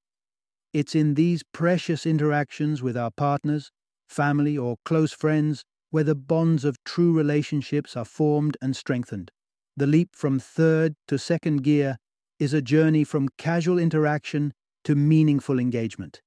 It's 0.71 0.93
in 0.93 1.15
these 1.15 1.43
precious 1.51 2.05
interactions 2.05 2.83
with 2.83 2.95
our 2.95 3.11
partners, 3.11 3.71
family, 4.07 4.57
or 4.57 4.77
close 4.85 5.11
friends 5.11 5.63
where 5.89 6.03
the 6.03 6.15
bonds 6.15 6.63
of 6.63 6.83
true 6.83 7.11
relationships 7.11 7.97
are 7.97 8.05
formed 8.05 8.55
and 8.61 8.75
strengthened. 8.75 9.31
The 9.75 9.87
leap 9.87 10.15
from 10.15 10.39
third 10.39 10.95
to 11.07 11.17
second 11.17 11.63
gear 11.63 11.97
is 12.37 12.53
a 12.53 12.61
journey 12.61 13.03
from 13.03 13.29
casual 13.37 13.79
interaction 13.79 14.53
to 14.83 14.95
meaningful 14.95 15.57
engagement. 15.59 16.21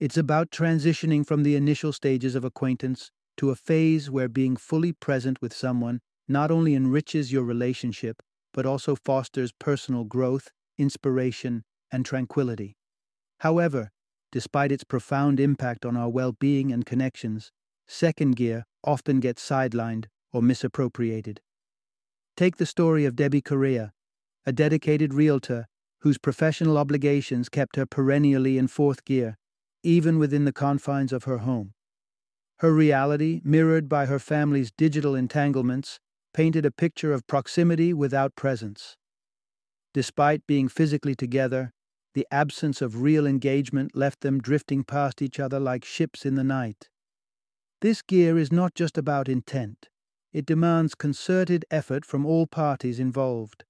It's 0.00 0.16
about 0.16 0.50
transitioning 0.50 1.26
from 1.26 1.42
the 1.42 1.56
initial 1.56 1.92
stages 1.92 2.34
of 2.34 2.44
acquaintance 2.44 3.10
to 3.36 3.50
a 3.50 3.56
phase 3.56 4.10
where 4.10 4.28
being 4.28 4.56
fully 4.56 4.92
present 4.92 5.40
with 5.42 5.54
someone 5.54 6.00
not 6.28 6.50
only 6.50 6.74
enriches 6.74 7.32
your 7.32 7.44
relationship, 7.44 8.22
but 8.54 8.66
also 8.66 8.96
fosters 8.96 9.52
personal 9.52 10.04
growth, 10.04 10.48
inspiration, 10.78 11.62
and 11.90 12.06
tranquility. 12.06 12.76
However, 13.42 13.90
despite 14.30 14.70
its 14.70 14.84
profound 14.84 15.40
impact 15.40 15.84
on 15.84 15.96
our 15.96 16.08
well 16.08 16.30
being 16.30 16.70
and 16.70 16.86
connections, 16.86 17.50
second 17.88 18.36
gear 18.36 18.66
often 18.84 19.18
gets 19.18 19.44
sidelined 19.44 20.04
or 20.32 20.42
misappropriated. 20.42 21.40
Take 22.36 22.58
the 22.58 22.66
story 22.66 23.04
of 23.04 23.16
Debbie 23.16 23.42
Correa, 23.42 23.94
a 24.46 24.52
dedicated 24.52 25.12
realtor 25.12 25.66
whose 26.02 26.18
professional 26.18 26.78
obligations 26.78 27.48
kept 27.48 27.74
her 27.74 27.84
perennially 27.84 28.58
in 28.58 28.68
fourth 28.68 29.04
gear, 29.04 29.36
even 29.82 30.20
within 30.20 30.44
the 30.44 30.52
confines 30.52 31.12
of 31.12 31.24
her 31.24 31.38
home. 31.38 31.74
Her 32.58 32.72
reality, 32.72 33.40
mirrored 33.42 33.88
by 33.88 34.06
her 34.06 34.20
family's 34.20 34.70
digital 34.70 35.16
entanglements, 35.16 35.98
painted 36.32 36.64
a 36.64 36.70
picture 36.70 37.12
of 37.12 37.26
proximity 37.26 37.92
without 37.92 38.36
presence. 38.36 38.96
Despite 39.92 40.46
being 40.46 40.68
physically 40.68 41.16
together, 41.16 41.72
the 42.14 42.26
absence 42.30 42.82
of 42.82 43.02
real 43.02 43.26
engagement 43.26 43.96
left 43.96 44.20
them 44.20 44.40
drifting 44.40 44.84
past 44.84 45.22
each 45.22 45.40
other 45.40 45.58
like 45.58 45.84
ships 45.84 46.26
in 46.26 46.34
the 46.34 46.44
night. 46.44 46.88
This 47.80 48.02
gear 48.02 48.38
is 48.38 48.52
not 48.52 48.74
just 48.74 48.96
about 48.98 49.28
intent, 49.28 49.88
it 50.32 50.46
demands 50.46 50.94
concerted 50.94 51.64
effort 51.70 52.04
from 52.04 52.24
all 52.24 52.46
parties 52.46 52.98
involved. 52.98 53.64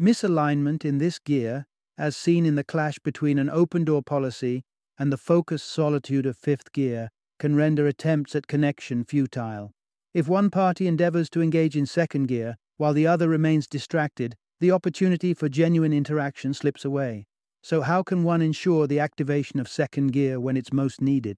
Misalignment 0.00 0.84
in 0.84 0.98
this 0.98 1.18
gear, 1.18 1.66
as 1.98 2.16
seen 2.16 2.46
in 2.46 2.54
the 2.54 2.64
clash 2.64 2.98
between 2.98 3.38
an 3.38 3.50
open 3.50 3.84
door 3.84 4.02
policy 4.02 4.64
and 4.98 5.12
the 5.12 5.18
focused 5.18 5.68
solitude 5.68 6.26
of 6.26 6.36
fifth 6.36 6.72
gear, 6.72 7.10
can 7.38 7.56
render 7.56 7.86
attempts 7.86 8.34
at 8.34 8.46
connection 8.46 9.04
futile. 9.04 9.72
If 10.14 10.28
one 10.28 10.50
party 10.50 10.86
endeavors 10.86 11.28
to 11.30 11.42
engage 11.42 11.76
in 11.76 11.86
second 11.86 12.26
gear 12.26 12.56
while 12.76 12.92
the 12.92 13.06
other 13.06 13.28
remains 13.28 13.66
distracted, 13.66 14.36
the 14.60 14.70
opportunity 14.70 15.34
for 15.34 15.48
genuine 15.48 15.92
interaction 15.92 16.54
slips 16.54 16.84
away. 16.84 17.26
So, 17.62 17.82
how 17.82 18.02
can 18.02 18.24
one 18.24 18.42
ensure 18.42 18.86
the 18.86 18.98
activation 18.98 19.60
of 19.60 19.68
second 19.68 20.12
gear 20.12 20.40
when 20.40 20.56
it's 20.56 20.72
most 20.72 21.00
needed? 21.00 21.36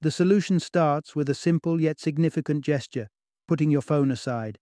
The 0.00 0.10
solution 0.10 0.60
starts 0.60 1.16
with 1.16 1.28
a 1.28 1.34
simple 1.34 1.80
yet 1.80 1.98
significant 1.98 2.64
gesture 2.64 3.08
putting 3.48 3.70
your 3.70 3.80
phone 3.80 4.10
aside. 4.10 4.58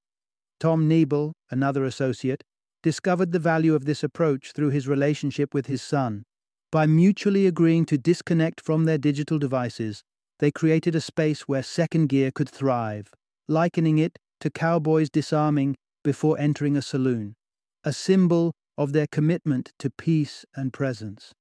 Tom 0.61 0.89
Niebel, 0.89 1.33
another 1.51 1.85
associate, 1.85 2.45
discovered 2.83 3.33
the 3.33 3.41
value 3.41 3.75
of 3.75 3.85
this 3.85 4.05
approach 4.05 4.53
through 4.53 4.71
his 4.71 4.87
relationship 4.87 5.53
with 5.53 5.67
his 5.67 5.83
son. 5.83 6.25
By 6.71 6.87
mutually 6.87 7.47
agreeing 7.47 7.85
to 7.87 7.99
disconnect 7.99 8.61
from 8.61 8.85
their 8.85 8.97
digital 8.97 9.39
devices, 9.39 10.03
they 10.39 10.51
created 10.51 10.95
a 10.95 11.01
space 11.01 11.43
where 11.43 11.63
second 11.63 12.09
gear 12.09 12.31
could 12.31 12.49
thrive, 12.49 13.11
likening 13.49 13.99
it 13.99 14.19
to 14.41 14.51
cowboys 14.51 15.11
disarming 15.11 15.75
before 16.05 16.39
entering 16.39 16.77
a 16.77 16.83
saloon, 16.83 17.35
a 17.83 17.93
symbol 17.93 18.53
of 18.79 18.93
their 18.93 19.07
commitment 19.07 19.73
to 19.79 19.91
peace 19.91 20.45
and 20.55 20.73
presence. 20.73 21.33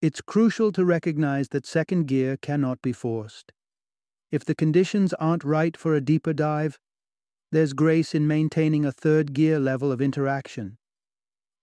It's 0.00 0.20
crucial 0.20 0.72
to 0.72 0.84
recognize 0.84 1.48
that 1.48 1.66
second 1.66 2.06
gear 2.06 2.36
cannot 2.36 2.80
be 2.82 2.92
forced. 2.92 3.52
If 4.30 4.44
the 4.44 4.54
conditions 4.54 5.12
aren't 5.14 5.44
right 5.44 5.76
for 5.76 5.94
a 5.94 6.00
deeper 6.00 6.32
dive, 6.32 6.78
there's 7.50 7.72
grace 7.72 8.14
in 8.14 8.26
maintaining 8.26 8.84
a 8.84 8.92
third 8.92 9.32
gear 9.32 9.58
level 9.58 9.90
of 9.90 10.02
interaction. 10.02 10.76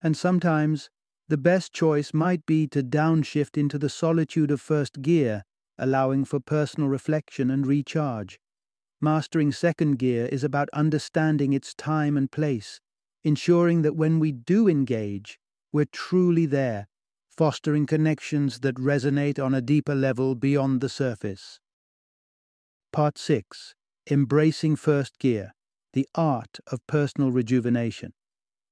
And 0.01 0.17
sometimes, 0.17 0.89
the 1.27 1.38
best 1.38 1.73
choice 1.73 2.13
might 2.13 2.45
be 2.45 2.67
to 2.67 2.84
downshift 2.84 3.58
into 3.58 3.77
the 3.77 3.89
solitude 3.89 4.51
of 4.51 4.62
first 4.62 5.01
gear, 5.01 5.43
allowing 5.77 6.25
for 6.25 6.39
personal 6.39 6.89
reflection 6.89 7.49
and 7.49 7.65
recharge. 7.65 8.39
Mastering 9.01 9.51
second 9.51 9.97
gear 9.97 10.25
is 10.25 10.43
about 10.43 10.69
understanding 10.73 11.53
its 11.53 11.73
time 11.73 12.17
and 12.17 12.31
place, 12.31 12.79
ensuring 13.25 13.81
that 13.81 13.95
when 13.95 14.19
we 14.19 14.31
do 14.31 14.69
engage, 14.69 15.39
we're 15.73 15.85
truly 15.91 16.45
there 16.45 16.88
fostering 17.35 17.85
connections 17.85 18.59
that 18.61 18.75
resonate 18.75 19.43
on 19.43 19.53
a 19.53 19.61
deeper 19.61 19.93
level 19.93 20.35
beyond 20.35 20.79
the 20.79 20.88
surface. 20.88 21.59
Part 22.93 23.17
6 23.17 23.75
Embracing 24.09 24.77
First 24.77 25.19
Gear 25.19 25.51
The 25.91 26.07
Art 26.15 26.59
of 26.67 26.85
Personal 26.88 27.31
Rejuvenation. 27.31 28.13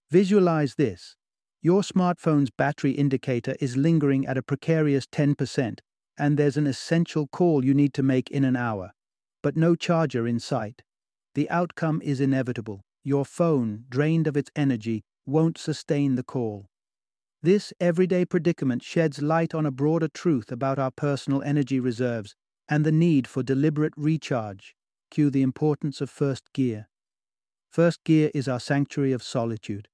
Visualize 0.10 0.76
this. 0.76 1.18
Your 1.62 1.82
smartphone's 1.82 2.52
battery 2.52 2.92
indicator 2.92 3.56
is 3.60 3.76
lingering 3.76 4.26
at 4.28 4.38
a 4.38 4.44
precarious 4.44 5.08
10%, 5.08 5.80
and 6.18 6.38
there's 6.38 6.58
an 6.58 6.68
essential 6.68 7.28
call 7.28 7.66
you 7.66 7.74
need 7.74 7.94
to 7.96 8.04
make 8.04 8.30
in 8.30 8.46
an 8.46 8.56
hour, 8.56 8.92
but 9.42 9.58
no 9.58 9.76
charger 9.76 10.28
in 10.28 10.40
sight. 10.40 10.84
The 11.36 11.50
outcome 11.50 12.02
is 12.04 12.22
inevitable. 12.22 12.86
Your 13.04 13.26
phone, 13.26 13.86
drained 13.90 14.28
of 14.28 14.38
its 14.38 14.50
energy, 14.56 15.04
won't 15.26 15.58
sustain 15.58 16.16
the 16.16 16.24
call. 16.24 16.68
This 17.42 17.74
everyday 17.80 18.24
predicament 18.24 18.84
sheds 18.84 19.22
light 19.22 19.54
on 19.54 19.66
a 19.66 19.72
broader 19.72 20.08
truth 20.08 20.52
about 20.52 20.80
our 20.80 20.92
personal 20.92 21.42
energy 21.44 21.80
reserves 21.80 22.36
and 22.70 22.86
the 22.86 22.92
need 22.92 23.28
for 23.28 23.44
deliberate 23.44 23.94
recharge. 23.98 24.76
Cue 25.12 25.30
the 25.30 25.42
importance 25.42 26.00
of 26.00 26.10
first 26.10 26.52
gear. 26.54 26.88
First 27.70 28.04
gear 28.04 28.32
is 28.34 28.48
our 28.48 28.60
sanctuary 28.60 29.12
of 29.12 29.22
solitude, 29.22 29.90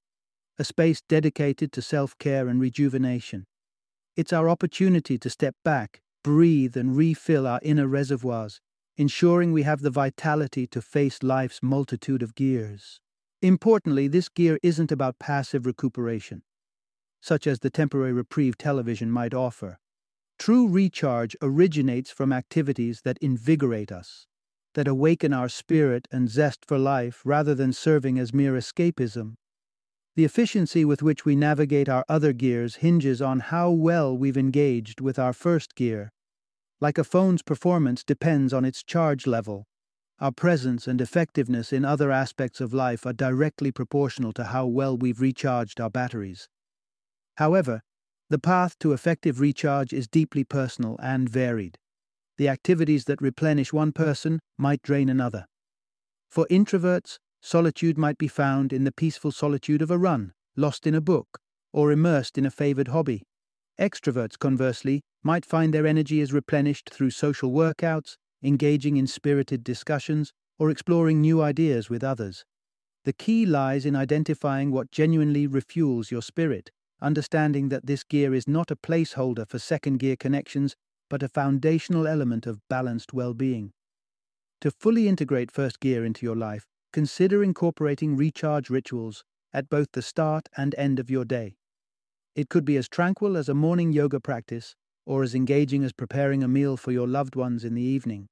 a 0.58 0.64
space 0.64 1.02
dedicated 1.08 1.72
to 1.72 1.82
self 1.82 2.16
care 2.18 2.46
and 2.46 2.60
rejuvenation. 2.60 3.46
It's 4.16 4.32
our 4.32 4.48
opportunity 4.48 5.18
to 5.18 5.30
step 5.30 5.56
back, 5.64 6.00
breathe, 6.22 6.76
and 6.76 6.96
refill 6.96 7.46
our 7.46 7.60
inner 7.62 7.86
reservoirs, 7.86 8.60
ensuring 9.00 9.50
we 9.50 9.62
have 9.62 9.80
the 9.80 9.88
vitality 9.88 10.66
to 10.66 10.82
face 10.82 11.22
life's 11.22 11.62
multitude 11.62 12.22
of 12.22 12.34
gears. 12.34 13.00
Importantly, 13.40 14.06
this 14.08 14.28
gear 14.28 14.58
isn't 14.62 14.92
about 14.92 15.18
passive 15.18 15.64
recuperation, 15.64 16.42
such 17.22 17.46
as 17.46 17.60
the 17.60 17.70
temporary 17.70 18.12
reprieve 18.12 18.58
television 18.58 19.10
might 19.10 19.32
offer. 19.32 19.78
True 20.38 20.68
recharge 20.68 21.34
originates 21.40 22.10
from 22.10 22.30
activities 22.30 23.00
that 23.06 23.16
invigorate 23.22 23.90
us, 23.90 24.26
that 24.74 24.86
awaken 24.86 25.32
our 25.32 25.48
spirit 25.48 26.06
and 26.12 26.28
zest 26.28 26.66
for 26.66 26.76
life 26.76 27.22
rather 27.24 27.54
than 27.54 27.72
serving 27.72 28.18
as 28.18 28.34
mere 28.34 28.52
escapism. 28.52 29.36
The 30.14 30.26
efficiency 30.26 30.84
with 30.84 31.02
which 31.02 31.24
we 31.24 31.34
navigate 31.34 31.88
our 31.88 32.04
other 32.06 32.34
gears 32.34 32.76
hinges 32.76 33.22
on 33.22 33.40
how 33.40 33.70
well 33.70 34.14
we've 34.14 34.36
engaged 34.36 35.00
with 35.00 35.18
our 35.18 35.32
first 35.32 35.74
gear. 35.74 36.12
Like 36.80 36.98
a 36.98 37.04
phone's 37.04 37.42
performance 37.42 38.02
depends 38.02 38.52
on 38.52 38.64
its 38.64 38.82
charge 38.82 39.26
level, 39.26 39.66
our 40.20 40.32
presence 40.32 40.86
and 40.86 41.00
effectiveness 41.00 41.72
in 41.72 41.82
other 41.82 42.10
aspects 42.10 42.60
of 42.60 42.74
life 42.74 43.06
are 43.06 43.14
directly 43.14 43.72
proportional 43.72 44.34
to 44.34 44.44
how 44.44 44.66
well 44.66 44.94
we've 44.96 45.20
recharged 45.20 45.80
our 45.80 45.88
batteries. 45.88 46.46
However, 47.38 47.80
the 48.28 48.38
path 48.38 48.78
to 48.80 48.92
effective 48.92 49.40
recharge 49.40 49.94
is 49.94 50.06
deeply 50.06 50.44
personal 50.44 50.98
and 51.02 51.26
varied. 51.26 51.78
The 52.36 52.48
activities 52.48 53.06
that 53.06 53.22
replenish 53.22 53.72
one 53.72 53.92
person 53.92 54.40
might 54.58 54.82
drain 54.82 55.08
another. 55.08 55.46
For 56.28 56.46
introverts, 56.50 57.16
solitude 57.40 57.96
might 57.96 58.18
be 58.18 58.28
found 58.28 58.74
in 58.74 58.84
the 58.84 58.92
peaceful 58.92 59.32
solitude 59.32 59.80
of 59.80 59.90
a 59.90 59.98
run, 59.98 60.32
lost 60.54 60.86
in 60.86 60.94
a 60.94 61.00
book, 61.00 61.38
or 61.72 61.90
immersed 61.90 62.36
in 62.36 62.44
a 62.44 62.50
favored 62.50 62.88
hobby. 62.88 63.22
Extroverts, 63.80 64.38
conversely, 64.38 65.00
might 65.22 65.44
find 65.44 65.74
their 65.74 65.86
energy 65.86 66.20
is 66.20 66.32
replenished 66.32 66.90
through 66.90 67.10
social 67.10 67.50
workouts, 67.50 68.16
engaging 68.42 68.96
in 68.96 69.06
spirited 69.06 69.62
discussions, 69.62 70.32
or 70.58 70.70
exploring 70.70 71.20
new 71.20 71.42
ideas 71.42 71.90
with 71.90 72.02
others. 72.02 72.44
The 73.04 73.12
key 73.12 73.46
lies 73.46 73.86
in 73.86 73.96
identifying 73.96 74.70
what 74.70 74.90
genuinely 74.90 75.48
refuels 75.48 76.10
your 76.10 76.22
spirit, 76.22 76.70
understanding 77.00 77.68
that 77.70 77.86
this 77.86 78.04
gear 78.04 78.34
is 78.34 78.46
not 78.46 78.70
a 78.70 78.76
placeholder 78.76 79.48
for 79.48 79.58
second 79.58 79.98
gear 79.98 80.16
connections, 80.16 80.76
but 81.08 81.22
a 81.22 81.28
foundational 81.28 82.06
element 82.06 82.46
of 82.46 82.60
balanced 82.68 83.12
well 83.12 83.34
being. 83.34 83.72
To 84.60 84.70
fully 84.70 85.08
integrate 85.08 85.50
first 85.50 85.80
gear 85.80 86.04
into 86.04 86.26
your 86.26 86.36
life, 86.36 86.66
consider 86.92 87.42
incorporating 87.42 88.16
recharge 88.16 88.68
rituals 88.68 89.24
at 89.52 89.70
both 89.70 89.92
the 89.92 90.02
start 90.02 90.48
and 90.56 90.74
end 90.76 90.98
of 90.98 91.10
your 91.10 91.24
day. 91.24 91.56
It 92.34 92.48
could 92.48 92.64
be 92.64 92.76
as 92.76 92.88
tranquil 92.88 93.36
as 93.36 93.48
a 93.48 93.54
morning 93.54 93.92
yoga 93.92 94.20
practice 94.20 94.76
or 95.10 95.24
as 95.24 95.34
engaging 95.34 95.82
as 95.82 95.92
preparing 95.92 96.44
a 96.44 96.46
meal 96.46 96.76
for 96.76 96.92
your 96.92 97.08
loved 97.08 97.34
ones 97.34 97.64
in 97.64 97.74
the 97.74 97.82
evening. 97.82 98.28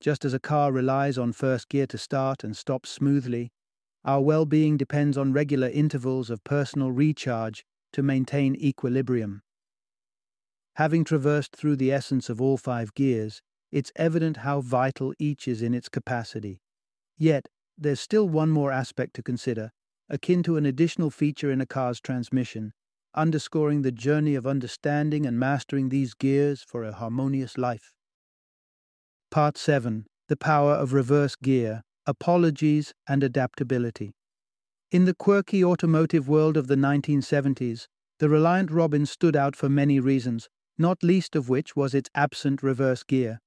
Just 0.00 0.24
as 0.24 0.32
a 0.32 0.38
car 0.38 0.70
relies 0.70 1.18
on 1.18 1.32
first 1.32 1.68
gear 1.68 1.84
to 1.88 1.98
start 1.98 2.44
and 2.44 2.56
stop 2.56 2.86
smoothly, 2.86 3.50
our 4.04 4.20
well 4.20 4.46
being 4.46 4.76
depends 4.76 5.18
on 5.18 5.32
regular 5.32 5.68
intervals 5.68 6.30
of 6.30 6.44
personal 6.44 6.92
recharge 6.92 7.64
to 7.92 8.04
maintain 8.04 8.54
equilibrium. 8.54 9.42
Having 10.76 11.02
traversed 11.02 11.56
through 11.56 11.74
the 11.74 11.90
essence 11.90 12.28
of 12.28 12.40
all 12.40 12.56
five 12.56 12.94
gears, 12.94 13.42
it's 13.72 13.90
evident 13.96 14.36
how 14.36 14.60
vital 14.60 15.12
each 15.18 15.48
is 15.48 15.60
in 15.60 15.74
its 15.74 15.88
capacity. 15.88 16.60
Yet, 17.18 17.48
there's 17.76 17.98
still 17.98 18.28
one 18.28 18.50
more 18.50 18.70
aspect 18.70 19.14
to 19.14 19.24
consider, 19.24 19.72
akin 20.08 20.44
to 20.44 20.56
an 20.56 20.66
additional 20.66 21.10
feature 21.10 21.50
in 21.50 21.60
a 21.60 21.66
car's 21.66 22.00
transmission, 22.00 22.74
underscoring 23.16 23.82
the 23.82 23.92
journey 23.92 24.34
of 24.34 24.46
understanding 24.46 25.24
and 25.24 25.38
mastering 25.38 25.88
these 25.88 26.14
gears 26.14 26.62
for 26.62 26.84
a 26.84 26.92
harmonious 26.92 27.56
life. 27.56 27.92
Part 29.30 29.56
7 29.56 30.06
The 30.28 30.36
Power 30.36 30.72
of 30.72 30.92
Reverse 30.92 31.36
Gear 31.36 31.82
Apologies 32.06 32.92
and 33.08 33.24
Adaptability. 33.24 34.14
In 34.92 35.06
the 35.06 35.14
quirky 35.14 35.64
automotive 35.64 36.28
world 36.28 36.56
of 36.56 36.68
the 36.68 36.76
1970s, 36.76 37.86
the 38.20 38.28
Reliant 38.28 38.70
Robin 38.70 39.04
stood 39.04 39.34
out 39.34 39.56
for 39.56 39.68
many 39.68 39.98
reasons, 39.98 40.48
not 40.78 41.02
least 41.02 41.34
of 41.34 41.48
which 41.48 41.74
was 41.74 41.94
its 41.94 42.08
absent 42.14 42.62
reverse 42.62 43.02
gear. 43.02 43.40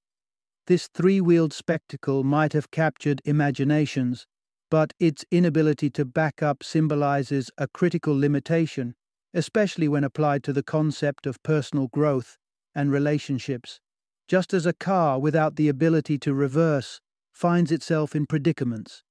This 0.68 0.88
three 0.94 1.22
wheeled 1.22 1.54
spectacle 1.54 2.24
might 2.24 2.54
have 2.54 2.70
captured 2.70 3.22
imaginations, 3.24 4.28
but 4.70 4.94
its 5.00 5.26
inability 5.32 5.90
to 5.92 6.06
back 6.06 6.44
up 6.44 6.62
symbolizes 6.62 7.50
a 7.58 7.68
critical 7.68 8.18
limitation 8.18 8.94
especially 9.34 9.88
when 9.88 10.04
applied 10.04 10.44
to 10.44 10.54
the 10.54 10.63
concept 10.63 11.26
of 11.26 11.42
personal 11.44 11.88
growth 11.88 12.38
and 12.74 12.92
relationships, 12.92 13.80
just 14.28 14.54
as 14.54 14.65
a 14.65 14.74
car 14.74 15.20
without 15.20 15.56
the 15.56 15.68
ability 15.68 16.18
to 16.20 16.34
reverse 16.34 17.02
finds 17.32 17.72
itself 17.72 18.15
in 18.15 18.26
predicaments. 18.26 19.04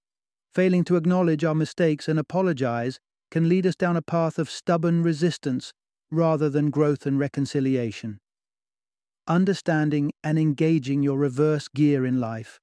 Failing 0.52 0.84
to 0.84 0.96
acknowledge 0.96 1.44
our 1.44 1.54
mistakes 1.54 2.08
and 2.08 2.18
apologize 2.18 3.00
can 3.30 3.48
lead 3.48 3.66
us 3.66 3.76
down 3.76 3.96
a 3.96 4.02
path 4.02 4.38
of 4.38 4.50
stubborn 4.50 5.02
resistance 5.02 5.72
rather 6.10 6.48
than 6.48 6.70
growth 6.70 7.06
and 7.06 7.18
reconciliation. 7.18 8.18
Understanding 9.26 10.12
and 10.24 10.38
engaging 10.38 11.02
your 11.02 11.18
reverse 11.18 11.68
gear 11.68 12.06
in 12.06 12.18
life, 12.18 12.58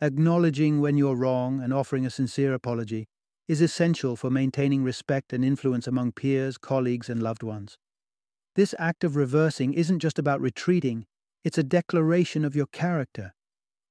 acknowledging 0.00 0.80
when 0.80 0.98
you're 0.98 1.16
wrong 1.16 1.62
and 1.62 1.72
offering 1.72 2.04
a 2.04 2.10
sincere 2.10 2.52
apology, 2.52 3.06
is 3.46 3.60
essential 3.60 4.16
for 4.16 4.30
maintaining 4.30 4.82
respect 4.82 5.32
and 5.32 5.44
influence 5.44 5.86
among 5.86 6.12
peers, 6.12 6.56
colleagues, 6.58 7.08
and 7.08 7.22
loved 7.22 7.42
ones. 7.42 7.76
This 8.54 8.74
act 8.78 9.04
of 9.04 9.16
reversing 9.16 9.74
isn't 9.74 9.98
just 9.98 10.18
about 10.18 10.40
retreating, 10.40 11.06
it's 11.42 11.58
a 11.58 11.62
declaration 11.62 12.44
of 12.44 12.56
your 12.56 12.66
character. 12.66 13.34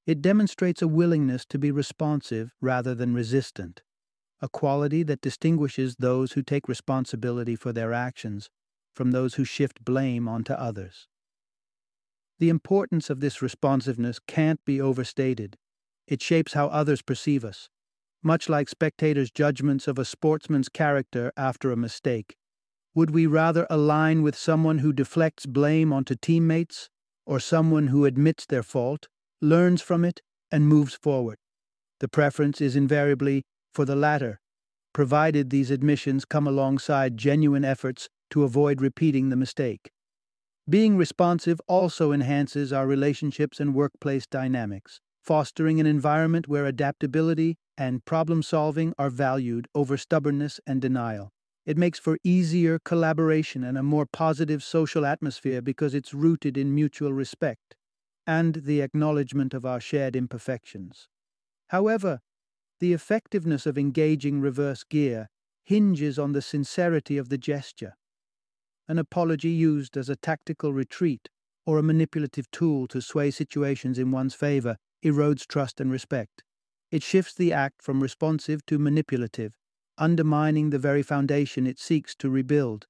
It 0.06 0.22
demonstrates 0.22 0.82
a 0.82 0.88
willingness 0.88 1.46
to 1.46 1.60
be 1.60 1.72
responsive 1.72 2.54
rather 2.60 2.96
than 2.96 3.14
resistant, 3.14 3.84
a 4.42 4.50
quality 4.50 5.04
that 5.04 5.22
distinguishes 5.22 5.96
those 5.98 6.34
who 6.34 6.42
take 6.42 6.68
responsibility 6.68 7.56
for 7.56 7.72
their 7.72 7.94
actions 7.94 8.50
from 8.94 9.12
those 9.12 9.36
who 9.36 9.46
shift 9.46 9.84
blame 9.84 10.28
onto 10.28 10.54
others. 10.54 11.08
The 12.40 12.50
importance 12.50 13.10
of 13.10 13.20
this 13.20 13.42
responsiveness 13.42 14.20
can't 14.20 14.64
be 14.66 14.82
overstated. 14.82 15.58
It 16.08 16.22
shapes 16.22 16.54
how 16.54 16.68
others 16.68 17.02
perceive 17.02 17.46
us, 17.46 17.70
much 18.24 18.50
like 18.50 18.70
spectators' 18.70 19.32
judgments 19.32 19.88
of 19.88 20.00
a 20.00 20.06
sportsman's 20.06 20.70
character 20.70 21.32
after 21.38 21.72
a 21.72 21.78
mistake. 21.78 22.36
Would 22.96 23.12
we 23.12 23.26
rather 23.26 23.66
align 23.70 24.22
with 24.22 24.36
someone 24.36 24.80
who 24.80 24.94
deflects 24.94 25.46
blame 25.46 25.92
onto 25.92 26.16
teammates, 26.16 26.90
or 27.26 27.40
someone 27.40 27.88
who 27.88 28.06
admits 28.06 28.46
their 28.46 28.64
fault, 28.64 29.08
learns 29.42 29.82
from 29.82 30.06
it, 30.06 30.22
and 30.52 30.68
moves 30.68 30.94
forward? 30.94 31.38
The 32.00 32.08
preference 32.08 32.62
is 32.62 32.76
invariably 32.76 33.44
for 33.74 33.86
the 33.86 33.96
latter, 33.96 34.40
provided 34.94 35.50
these 35.50 35.72
admissions 35.72 36.26
come 36.26 36.48
alongside 36.48 37.18
genuine 37.18 37.66
efforts 37.66 38.10
to 38.30 38.44
avoid 38.44 38.82
repeating 38.82 39.30
the 39.30 39.36
mistake. 39.36 39.92
Being 40.70 40.98
responsive 40.98 41.60
also 41.68 42.12
enhances 42.12 42.72
our 42.72 42.88
relationships 42.88 43.60
and 43.60 43.76
workplace 43.76 44.26
dynamics, 44.28 45.02
fostering 45.22 45.80
an 45.80 45.86
environment 45.86 46.48
where 46.48 46.66
adaptability 46.66 47.58
and 47.78 48.06
problem 48.06 48.44
solving 48.44 48.94
are 48.98 49.10
valued 49.10 49.68
over 49.74 49.98
stubbornness 49.98 50.60
and 50.68 50.82
denial. 50.82 51.30
It 51.66 51.78
makes 51.78 52.00
for 52.00 52.18
easier 52.24 52.80
collaboration 52.80 53.64
and 53.64 53.78
a 53.78 53.84
more 53.84 54.06
positive 54.06 54.64
social 54.64 55.06
atmosphere 55.06 55.62
because 55.62 55.94
it's 55.94 56.14
rooted 56.14 56.58
in 56.58 56.76
mutual 56.76 57.14
respect 57.14 57.76
and 58.28 58.56
the 58.56 58.82
acknowledgement 58.82 59.54
of 59.54 59.66
our 59.66 59.80
shared 59.80 60.16
imperfections. 60.16 61.08
However, 61.70 62.20
the 62.80 62.94
effectiveness 62.94 63.66
of 63.66 63.78
engaging 63.78 64.42
reverse 64.42 64.84
gear 64.84 65.30
hinges 65.64 66.20
on 66.20 66.34
the 66.34 66.42
sincerity 66.42 67.18
of 67.18 67.30
the 67.30 67.38
gesture. 67.38 67.96
An 68.88 69.00
apology 69.00 69.50
used 69.50 69.96
as 69.96 70.10
a 70.10 70.18
tactical 70.18 70.74
retreat 70.74 71.30
or 71.66 71.78
a 71.78 71.84
manipulative 71.84 72.52
tool 72.52 72.88
to 72.88 73.02
sway 73.02 73.32
situations 73.32 73.98
in 73.98 74.12
one's 74.12 74.34
favor 74.36 74.76
erodes 75.04 75.48
trust 75.48 75.80
and 75.80 75.92
respect. 75.92 76.44
It 76.94 77.02
shifts 77.02 77.34
the 77.34 77.52
act 77.52 77.82
from 77.82 78.04
responsive 78.04 78.64
to 78.68 78.78
manipulative, 78.78 79.58
undermining 79.98 80.70
the 80.70 80.78
very 80.78 81.02
foundation 81.02 81.66
it 81.66 81.80
seeks 81.80 82.14
to 82.18 82.30
rebuild. 82.30 82.86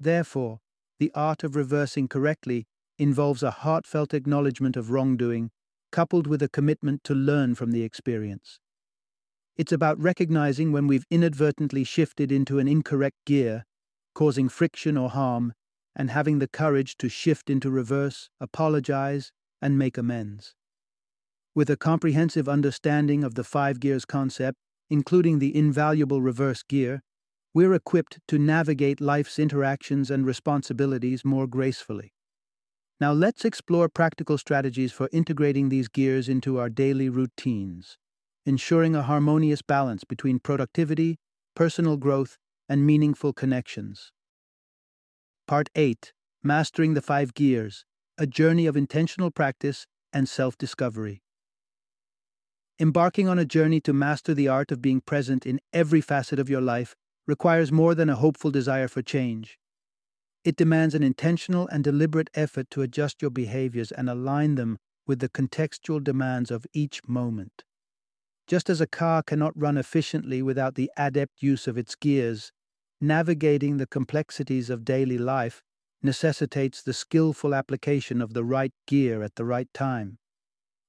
Therefore, 0.00 0.58
the 0.98 1.12
art 1.14 1.44
of 1.44 1.54
reversing 1.54 2.08
correctly 2.08 2.66
involves 2.98 3.44
a 3.44 3.52
heartfelt 3.52 4.12
acknowledgement 4.12 4.76
of 4.76 4.90
wrongdoing, 4.90 5.52
coupled 5.92 6.26
with 6.26 6.42
a 6.42 6.48
commitment 6.48 7.04
to 7.04 7.14
learn 7.14 7.54
from 7.54 7.70
the 7.70 7.84
experience. 7.84 8.58
It's 9.56 9.70
about 9.70 10.00
recognizing 10.00 10.72
when 10.72 10.88
we've 10.88 11.06
inadvertently 11.08 11.84
shifted 11.84 12.32
into 12.32 12.58
an 12.58 12.66
incorrect 12.66 13.18
gear, 13.26 13.64
causing 14.12 14.48
friction 14.48 14.96
or 14.96 15.10
harm, 15.10 15.52
and 15.94 16.10
having 16.10 16.40
the 16.40 16.48
courage 16.48 16.96
to 16.96 17.08
shift 17.08 17.48
into 17.48 17.70
reverse, 17.70 18.28
apologize, 18.40 19.30
and 19.62 19.78
make 19.78 19.96
amends. 19.96 20.56
With 21.56 21.70
a 21.70 21.76
comprehensive 21.78 22.50
understanding 22.50 23.24
of 23.24 23.34
the 23.34 23.42
five 23.42 23.80
gears 23.80 24.04
concept, 24.04 24.58
including 24.90 25.38
the 25.38 25.56
invaluable 25.56 26.20
reverse 26.20 26.62
gear, 26.62 27.00
we're 27.54 27.72
equipped 27.72 28.18
to 28.28 28.38
navigate 28.38 29.00
life's 29.00 29.38
interactions 29.38 30.10
and 30.10 30.26
responsibilities 30.26 31.24
more 31.24 31.46
gracefully. 31.46 32.12
Now 33.00 33.14
let's 33.14 33.46
explore 33.46 33.88
practical 33.88 34.36
strategies 34.36 34.92
for 34.92 35.08
integrating 35.14 35.70
these 35.70 35.88
gears 35.88 36.28
into 36.28 36.58
our 36.58 36.68
daily 36.68 37.08
routines, 37.08 37.96
ensuring 38.44 38.94
a 38.94 39.04
harmonious 39.04 39.62
balance 39.62 40.04
between 40.04 40.40
productivity, 40.40 41.16
personal 41.54 41.96
growth, 41.96 42.36
and 42.68 42.84
meaningful 42.84 43.32
connections. 43.32 44.12
Part 45.48 45.70
8 45.74 46.12
Mastering 46.42 46.92
the 46.92 47.00
Five 47.00 47.32
Gears 47.32 47.86
A 48.18 48.26
Journey 48.26 48.66
of 48.66 48.76
Intentional 48.76 49.30
Practice 49.30 49.86
and 50.12 50.28
Self 50.28 50.58
Discovery. 50.58 51.22
Embarking 52.78 53.26
on 53.26 53.38
a 53.38 53.46
journey 53.46 53.80
to 53.80 53.94
master 53.94 54.34
the 54.34 54.48
art 54.48 54.70
of 54.70 54.82
being 54.82 55.00
present 55.00 55.46
in 55.46 55.60
every 55.72 56.02
facet 56.02 56.38
of 56.38 56.50
your 56.50 56.60
life 56.60 56.94
requires 57.26 57.72
more 57.72 57.94
than 57.94 58.10
a 58.10 58.16
hopeful 58.16 58.50
desire 58.50 58.86
for 58.86 59.00
change. 59.00 59.58
It 60.44 60.56
demands 60.56 60.94
an 60.94 61.02
intentional 61.02 61.66
and 61.68 61.82
deliberate 61.82 62.28
effort 62.34 62.68
to 62.70 62.82
adjust 62.82 63.22
your 63.22 63.30
behaviors 63.30 63.92
and 63.92 64.10
align 64.10 64.56
them 64.56 64.76
with 65.06 65.20
the 65.20 65.28
contextual 65.30 66.04
demands 66.04 66.50
of 66.50 66.66
each 66.74 67.00
moment. 67.08 67.64
Just 68.46 68.68
as 68.68 68.82
a 68.82 68.86
car 68.86 69.22
cannot 69.22 69.58
run 69.58 69.78
efficiently 69.78 70.42
without 70.42 70.74
the 70.74 70.90
adept 70.98 71.42
use 71.42 71.66
of 71.66 71.78
its 71.78 71.94
gears, 71.94 72.52
navigating 73.00 73.78
the 73.78 73.86
complexities 73.86 74.68
of 74.68 74.84
daily 74.84 75.18
life 75.18 75.62
necessitates 76.02 76.82
the 76.82 76.92
skillful 76.92 77.54
application 77.54 78.20
of 78.20 78.34
the 78.34 78.44
right 78.44 78.72
gear 78.86 79.22
at 79.22 79.36
the 79.36 79.46
right 79.46 79.68
time. 79.72 80.18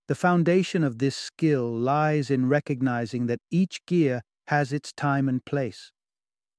The 0.07 0.15
foundation 0.15 0.83
of 0.83 0.99
this 0.99 1.15
skill 1.15 1.69
lies 1.69 2.29
in 2.29 2.47
recognizing 2.47 3.27
that 3.27 3.41
each 3.51 3.85
gear 3.85 4.21
has 4.47 4.71
its 4.71 4.93
time 4.93 5.27
and 5.27 5.43
place. 5.43 5.91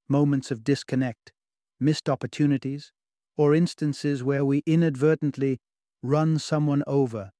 Moments 0.07 0.51
of 0.51 0.63
disconnect, 0.63 1.31
missed 1.79 2.09
opportunities, 2.09 2.91
or 3.37 3.55
instances 3.55 4.23
where 4.23 4.45
we 4.45 4.61
inadvertently 4.65 5.59
run 6.03 6.37
someone 6.37 6.83
over 6.85 7.31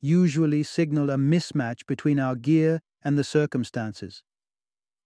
usually 0.00 0.62
signal 0.62 1.10
a 1.10 1.16
mismatch 1.16 1.86
between 1.86 2.20
our 2.20 2.36
gear 2.36 2.80
and 3.02 3.18
the 3.18 3.24
circumstances. 3.24 4.22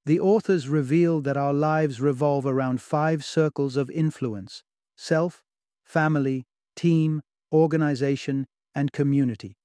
The 0.05 0.21
authors 0.21 0.69
reveal 0.69 1.21
that 1.23 1.37
our 1.37 1.55
lives 1.55 2.01
revolve 2.01 2.45
around 2.45 2.83
five 2.83 3.25
circles 3.25 3.77
of 3.77 3.91
influence 3.91 4.63
self, 4.97 5.43
family, 5.85 6.45
team, 6.77 7.23
organization, 7.53 8.47
and 8.75 8.93
community. 8.93 9.57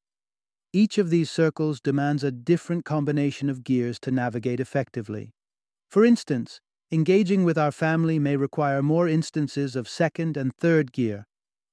Each 0.78 1.00
of 1.00 1.10
these 1.10 1.32
circles 1.32 1.82
demands 1.82 2.24
a 2.24 2.30
different 2.30 2.86
combination 2.86 3.50
of 3.50 3.63
gears 3.63 4.00
to 4.02 4.12
navigate 4.12 4.60
effectively. 4.60 5.34
For 5.90 6.06
instance, 6.06 6.62
engaging 6.92 7.44
with 7.44 7.58
our 7.58 7.72
family 7.72 8.20
may 8.20 8.38
require 8.38 8.84
more 8.84 9.08
instances 9.08 9.76
of 9.76 9.90
second 9.90 10.38
and 10.38 10.56
third 10.56 10.92
gear, 10.92 11.26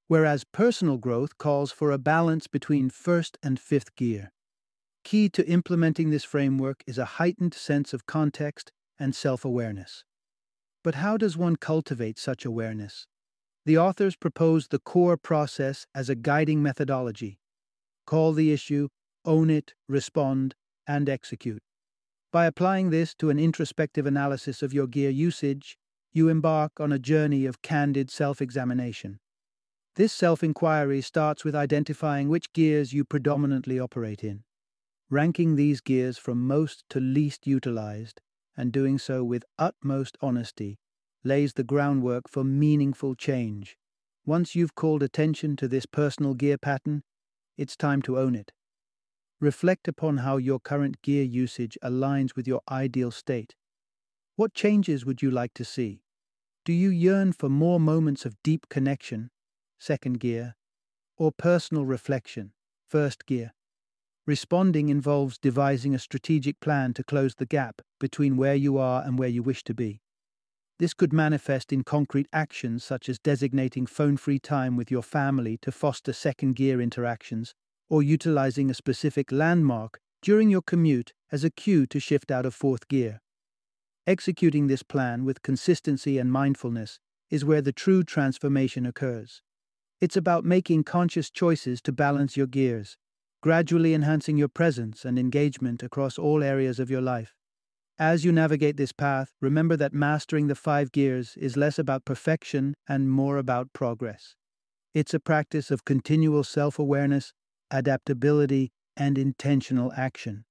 whereas 0.09 0.45
personal 0.45 0.97
growth 0.97 1.37
calls 1.37 1.71
for 1.71 1.91
a 1.91 1.99
balance 1.99 2.47
between 2.47 2.89
first 2.89 3.37
and 3.43 3.61
fifth 3.61 3.95
gear. 3.95 4.33
Key 5.05 5.29
to 5.29 5.47
implementing 5.47 6.09
this 6.09 6.25
framework 6.25 6.83
is 6.87 6.97
a 6.97 7.21
heightened 7.21 7.53
sense 7.53 7.93
of 7.93 8.07
context 8.07 8.73
and 8.99 9.15
self 9.15 9.45
awareness. 9.45 10.05
But 10.83 10.95
how 10.95 11.19
does 11.19 11.37
one 11.37 11.57
cultivate 11.57 12.19
such 12.19 12.47
awareness? 12.47 13.07
The 13.67 13.77
authors 13.77 14.17
propose 14.17 14.69
the 14.69 14.79
core 14.79 15.19
process 15.19 15.87
as 15.95 16.09
a 16.09 16.15
guiding 16.15 16.63
methodology 16.63 17.39
Call 18.07 18.33
the 18.33 18.53
issue, 18.53 18.89
own 19.25 19.51
it, 19.51 19.75
respond, 19.89 20.55
and 20.87 21.09
execute. 21.09 21.63
By 22.33 22.47
applying 22.47 22.91
this 22.91 23.15
to 23.17 23.31
an 23.31 23.39
introspective 23.39 24.07
analysis 24.07 24.63
of 24.63 24.73
your 24.73 24.87
gear 24.87 25.11
usage, 25.11 25.79
you 26.13 26.29
embark 26.29 26.81
on 26.81 26.93
a 26.93 26.99
journey 26.99 27.47
of 27.47 27.63
candid 27.63 28.11
self 28.11 28.43
examination. 28.43 29.21
This 29.97 30.13
self 30.13 30.43
inquiry 30.43 31.01
starts 31.01 31.45
with 31.45 31.55
identifying 31.55 32.29
which 32.29 32.53
gears 32.53 32.93
you 32.93 33.05
predominantly 33.05 33.79
operate 33.79 34.25
in, 34.25 34.43
ranking 35.09 35.55
these 35.55 35.81
gears 35.81 36.19
from 36.19 36.47
most 36.47 36.85
to 36.91 37.01
least 37.01 37.47
utilized, 37.47 38.21
and 38.57 38.73
doing 38.73 38.99
so 38.99 39.25
with 39.25 39.45
utmost 39.59 40.17
honesty 40.21 40.79
lays 41.23 41.55
the 41.55 41.65
groundwork 41.65 42.29
for 42.29 42.45
meaningful 42.45 43.15
change. 43.15 43.77
Once 44.27 44.55
you've 44.55 44.75
called 44.75 45.03
attention 45.03 45.57
to 45.57 45.69
this 45.69 45.87
personal 45.87 46.35
gear 46.35 46.59
pattern, 46.59 47.03
it's 47.57 47.77
time 47.77 48.03
to 48.03 48.19
own 48.19 48.35
it. 48.35 48.53
Reflect 49.41 49.89
upon 49.89 50.19
how 50.19 50.37
your 50.37 50.61
current 50.61 51.03
gear 51.03 51.23
usage 51.23 51.77
aligns 51.83 52.37
with 52.37 52.47
your 52.47 52.61
ideal 52.71 53.11
state. 53.11 53.55
What 54.37 54.55
changes 54.55 55.05
would 55.05 55.23
you 55.23 55.31
like 55.31 55.55
to 55.55 55.65
see? 55.65 56.03
Do 56.65 56.73
you 56.73 56.89
yearn 56.89 57.33
for 57.33 57.49
more 57.49 57.79
moments 57.79 58.25
of 58.25 58.43
deep 58.43 58.69
connection, 58.69 59.31
second 59.79 60.19
gear, 60.21 60.55
or 61.17 61.31
personal 61.31 61.85
reflection, 61.85 62.53
first 62.89 63.27
gear? 63.27 63.53
Responding 64.27 64.89
involves 64.89 65.37
devising 65.37 65.95
a 65.95 65.99
strategic 65.99 66.59
plan 66.61 66.95
to 66.95 67.05
close 67.05 67.35
the 67.35 67.45
gap 67.45 67.83
between 68.01 68.39
where 68.39 68.55
you 68.55 68.79
are 68.79 69.03
and 69.05 69.19
where 69.19 69.29
you 69.29 69.43
wish 69.43 69.63
to 69.65 69.75
be. 69.75 70.01
This 70.85 70.93
could 70.93 71.15
manifest 71.15 71.73
in 71.73 71.83
concrete 71.83 72.29
actions 72.31 72.85
such 72.85 73.09
as 73.09 73.19
designating 73.19 73.87
phone 73.87 74.19
free 74.19 74.39
time 74.39 74.77
with 74.77 74.91
your 74.91 75.01
family 75.01 75.57
to 75.63 75.73
foster 75.73 76.13
second 76.13 76.57
gear 76.57 76.79
interactions, 76.79 77.55
or 77.89 78.03
utilizing 78.03 78.69
a 78.69 78.75
specific 78.75 79.33
landmark 79.33 79.99
during 80.21 80.51
your 80.51 80.61
commute 80.61 81.15
as 81.33 81.43
a 81.43 81.49
cue 81.49 81.87
to 81.87 81.99
shift 81.99 82.31
out 82.31 82.45
of 82.45 82.55
fourth 82.55 82.87
gear. 82.89 83.23
Executing 84.07 84.67
this 84.67 84.83
plan 84.83 85.25
with 85.25 85.41
consistency 85.41 86.19
and 86.19 86.31
mindfulness 86.31 86.99
is 87.31 87.47
where 87.47 87.63
the 87.63 87.73
true 87.73 88.03
transformation 88.03 88.85
occurs. 88.85 89.41
It's 90.03 90.19
about 90.19 90.45
making 90.45 90.85
conscious 90.85 91.31
choices 91.31 91.81
to 91.81 91.93
balance 91.93 92.37
your 92.37 92.47
gears, 92.47 92.99
gradually 93.41 93.95
enhancing 93.95 94.37
your 94.37 94.49
presence 94.49 95.07
and 95.07 95.19
engagement 95.19 95.83
across 95.83 96.19
all 96.19 96.43
areas 96.43 96.79
of 96.79 96.91
your 96.91 97.01
life. 97.01 97.35
As 97.99 98.25
you 98.25 98.33
navigate 98.33 98.77
this 98.77 98.91
path, 98.91 99.35
remember 99.41 99.77
that 99.77 99.95
mastering 99.95 100.49
the 100.49 100.57
five 100.57 100.91
gears 100.91 101.37
is 101.37 101.57
less 101.57 101.79
about 101.79 102.05
perfection 102.05 102.75
and 102.89 103.09
more 103.09 103.37
about 103.37 103.73
progress. 103.73 104.35
It's 104.95 105.15
a 105.15 105.21
practice 105.21 105.71
of 105.71 105.85
continual 105.85 106.43
self 106.43 106.77
awareness, 106.77 107.33
adaptability, 107.71 108.73
and 108.97 109.17
intentional 109.17 109.93
action, 109.97 110.45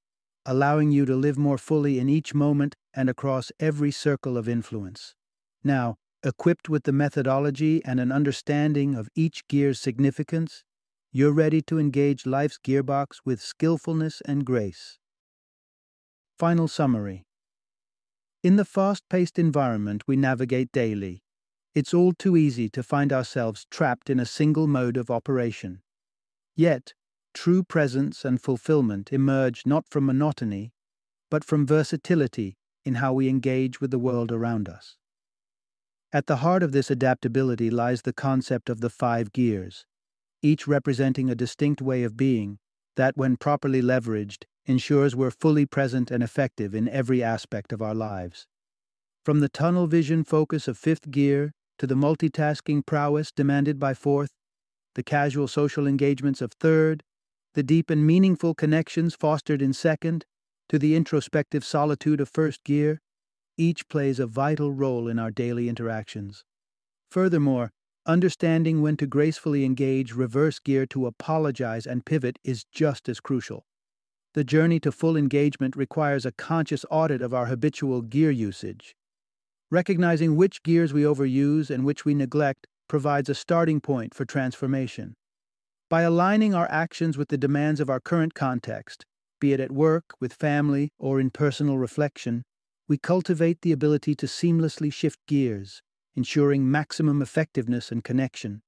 allowing 0.46 0.92
you 0.92 1.06
to 1.06 1.18
live 1.18 1.38
more 1.38 1.58
fully 1.58 2.00
in 2.00 2.08
each 2.08 2.34
moment 2.34 2.78
and 2.94 3.10
across 3.10 3.52
every 3.60 3.92
circle 3.92 4.38
of 4.38 4.48
influence. 4.48 5.14
Now, 5.66 5.98
equipped 6.24 6.70
with 6.70 6.84
the 6.84 6.94
methodology 6.94 7.84
and 7.84 8.00
an 8.00 8.14
understanding 8.14 8.96
of 8.96 9.10
each 9.16 9.46
gear's 9.50 9.82
significance, 9.82 10.64
you're 11.12 11.34
ready 11.34 11.62
to 11.64 11.78
engage 11.78 12.26
life's 12.26 12.58
gearbox 12.58 13.18
with 13.26 13.42
skillfulness 13.42 14.22
and 14.26 14.46
grace. 14.46 14.98
Final 16.40 16.70
summary 16.70 17.26
in 18.44 18.58
the 18.58 18.66
fast 18.66 19.08
paced 19.10 19.40
environment 19.40 20.04
we 20.06 20.18
navigate 20.18 20.72
daily, 20.74 21.24
it's 21.74 21.94
all 21.94 22.12
too 22.14 22.36
easy 22.36 22.70
to 22.70 22.84
find 22.84 23.14
ourselves 23.14 23.66
trapped 23.72 24.10
in 24.10 24.20
a 24.20 24.26
single 24.26 24.68
mode 24.68 24.98
of 24.98 25.10
operation. 25.10 25.82
Yet, 26.56 26.94
true 27.34 27.64
presence 27.64 28.26
and 28.26 28.40
fulfillment 28.40 29.12
emerge 29.12 29.66
not 29.66 29.88
from 29.90 30.06
monotony, 30.06 30.74
but 31.32 31.44
from 31.44 31.66
versatility 31.66 32.58
in 32.86 32.96
how 32.96 33.14
we 33.14 33.30
engage 33.30 33.80
with 33.80 33.92
the 33.92 33.98
world 33.98 34.32
around 34.32 34.68
us. 34.68 34.98
At 36.12 36.28
the 36.28 36.38
heart 36.38 36.62
of 36.62 36.74
this 36.74 36.92
adaptability 36.92 37.72
lies 37.72 38.04
the 38.04 38.14
concept 38.14 38.70
of 38.70 38.82
the 38.82 38.90
five 38.90 39.32
gears, 39.32 39.86
each 40.44 40.68
representing 40.68 41.30
a 41.30 41.36
distinct 41.36 41.82
way 41.82 42.04
of 42.04 42.18
being 42.18 42.60
that, 42.98 43.18
when 43.18 43.38
properly 43.38 43.82
leveraged, 43.82 44.44
ensures 44.66 45.16
we're 45.16 45.32
fully 45.32 45.66
present 45.66 46.12
and 46.12 46.24
effective 46.24 46.74
in 46.74 46.88
every 46.90 47.22
aspect 47.22 47.74
of 47.74 47.82
our 47.82 47.96
lives. 47.96 48.48
From 49.26 49.40
the 49.40 49.50
tunnel 49.50 49.88
vision 49.88 50.24
focus 50.24 50.68
of 50.68 50.78
fifth 50.78 51.10
gear 51.12 51.54
to 51.80 51.88
the 51.88 51.96
multitasking 51.96 52.86
prowess 52.86 53.32
demanded 53.32 53.80
by 53.80 53.94
fourth, 53.94 54.32
the 54.96 55.04
casual 55.04 55.48
social 55.48 55.88
engagements 55.88 56.42
of 56.42 56.52
third, 56.54 57.04
the 57.54 57.64
deep 57.64 57.90
and 57.90 58.06
meaningful 58.06 58.54
connections 58.54 59.16
fostered 59.16 59.62
in 59.62 59.74
second, 59.74 60.26
to 60.70 60.80
the 60.80 60.96
introspective 60.96 61.64
solitude 61.64 62.22
of 62.22 62.30
first 62.30 62.64
gear, 62.64 63.00
each 63.58 63.88
plays 63.88 64.20
a 64.20 64.26
vital 64.26 64.72
role 64.72 65.08
in 65.08 65.20
our 65.20 65.32
daily 65.32 65.70
interactions. 65.70 66.44
Furthermore, 67.12 67.72
understanding 68.06 68.82
when 68.82 68.98
to 68.98 69.06
gracefully 69.06 69.64
engage 69.64 70.14
reverse 70.14 70.60
gear 70.60 70.86
to 70.88 71.06
apologize 71.06 71.86
and 71.86 72.06
pivot 72.06 72.40
is 72.44 72.66
just 72.72 73.08
as 73.08 73.20
crucial. 73.20 73.66
The 74.34 74.44
journey 74.44 74.80
to 74.80 74.92
full 74.92 75.16
engagement 75.16 75.76
requires 75.76 76.26
a 76.26 76.32
conscious 76.32 76.86
audit 76.90 77.22
of 77.22 77.36
our 77.36 77.46
habitual 77.46 78.02
gear 78.02 78.32
usage. 78.32 78.96
Recognizing 79.70 80.36
which 80.36 80.64
gears 80.64 80.92
we 80.92 81.04
overuse 81.04 81.70
and 81.70 81.86
which 81.86 82.04
we 82.04 82.16
neglect 82.16 82.66
provides 82.88 83.30
a 83.30 83.36
starting 83.36 83.80
point 83.80 84.16
for 84.16 84.26
transformation. 84.26 85.14
By 85.88 86.02
aligning 86.02 86.56
our 86.56 86.68
actions 86.72 87.16
with 87.16 87.30
the 87.30 87.38
demands 87.38 87.80
of 87.80 87.92
our 87.92 88.00
current 88.00 88.34
context, 88.34 89.06
be 89.40 89.54
it 89.54 89.60
at 89.60 89.72
work, 89.72 90.06
with 90.20 90.34
family, 90.34 90.90
or 90.98 91.20
in 91.20 91.30
personal 91.30 91.78
reflection, 91.78 92.42
we 92.88 92.98
cultivate 92.98 93.62
the 93.62 93.72
ability 93.72 94.16
to 94.16 94.26
seamlessly 94.26 94.92
shift 94.92 95.20
gears, 95.28 95.84
ensuring 96.16 96.70
maximum 96.70 97.22
effectiveness 97.22 97.92
and 97.92 98.04
connection. 98.04 98.64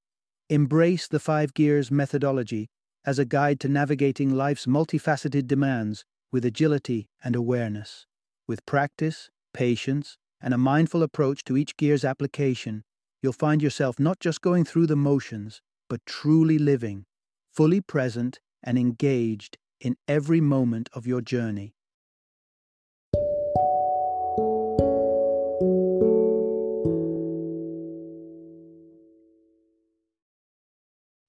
Embrace 0.48 1.08
the 1.08 1.20
Five 1.20 1.56
Gears 1.56 1.90
methodology 1.90 2.68
as 3.06 3.20
a 3.20 3.26
guide 3.26 3.60
to 3.60 3.70
navigating 3.70 4.34
life's 4.34 4.66
multifaceted 4.66 5.48
demands 5.48 6.06
with 6.32 6.44
agility 6.44 7.08
and 7.24 7.36
awareness. 7.36 8.08
With 8.48 8.66
practice, 8.66 9.30
patience, 9.54 10.18
and 10.42 10.54
a 10.54 10.58
mindful 10.58 11.04
approach 11.04 11.44
to 11.46 11.56
each 11.56 11.78
gear's 11.78 12.04
application, 12.04 12.84
you'll 13.22 13.34
find 13.34 13.62
yourself 13.62 14.00
not 14.00 14.20
just 14.20 14.42
going 14.42 14.66
through 14.66 14.88
the 14.88 14.96
motions, 14.96 15.62
but 15.90 16.06
truly 16.06 16.58
living, 16.58 17.06
fully 17.52 17.82
present 17.82 18.40
and 18.64 18.78
engaged 18.78 19.58
in 19.80 19.96
every 20.08 20.42
moment 20.42 20.90
of 20.94 21.06
your 21.06 21.22
journey. 21.22 21.75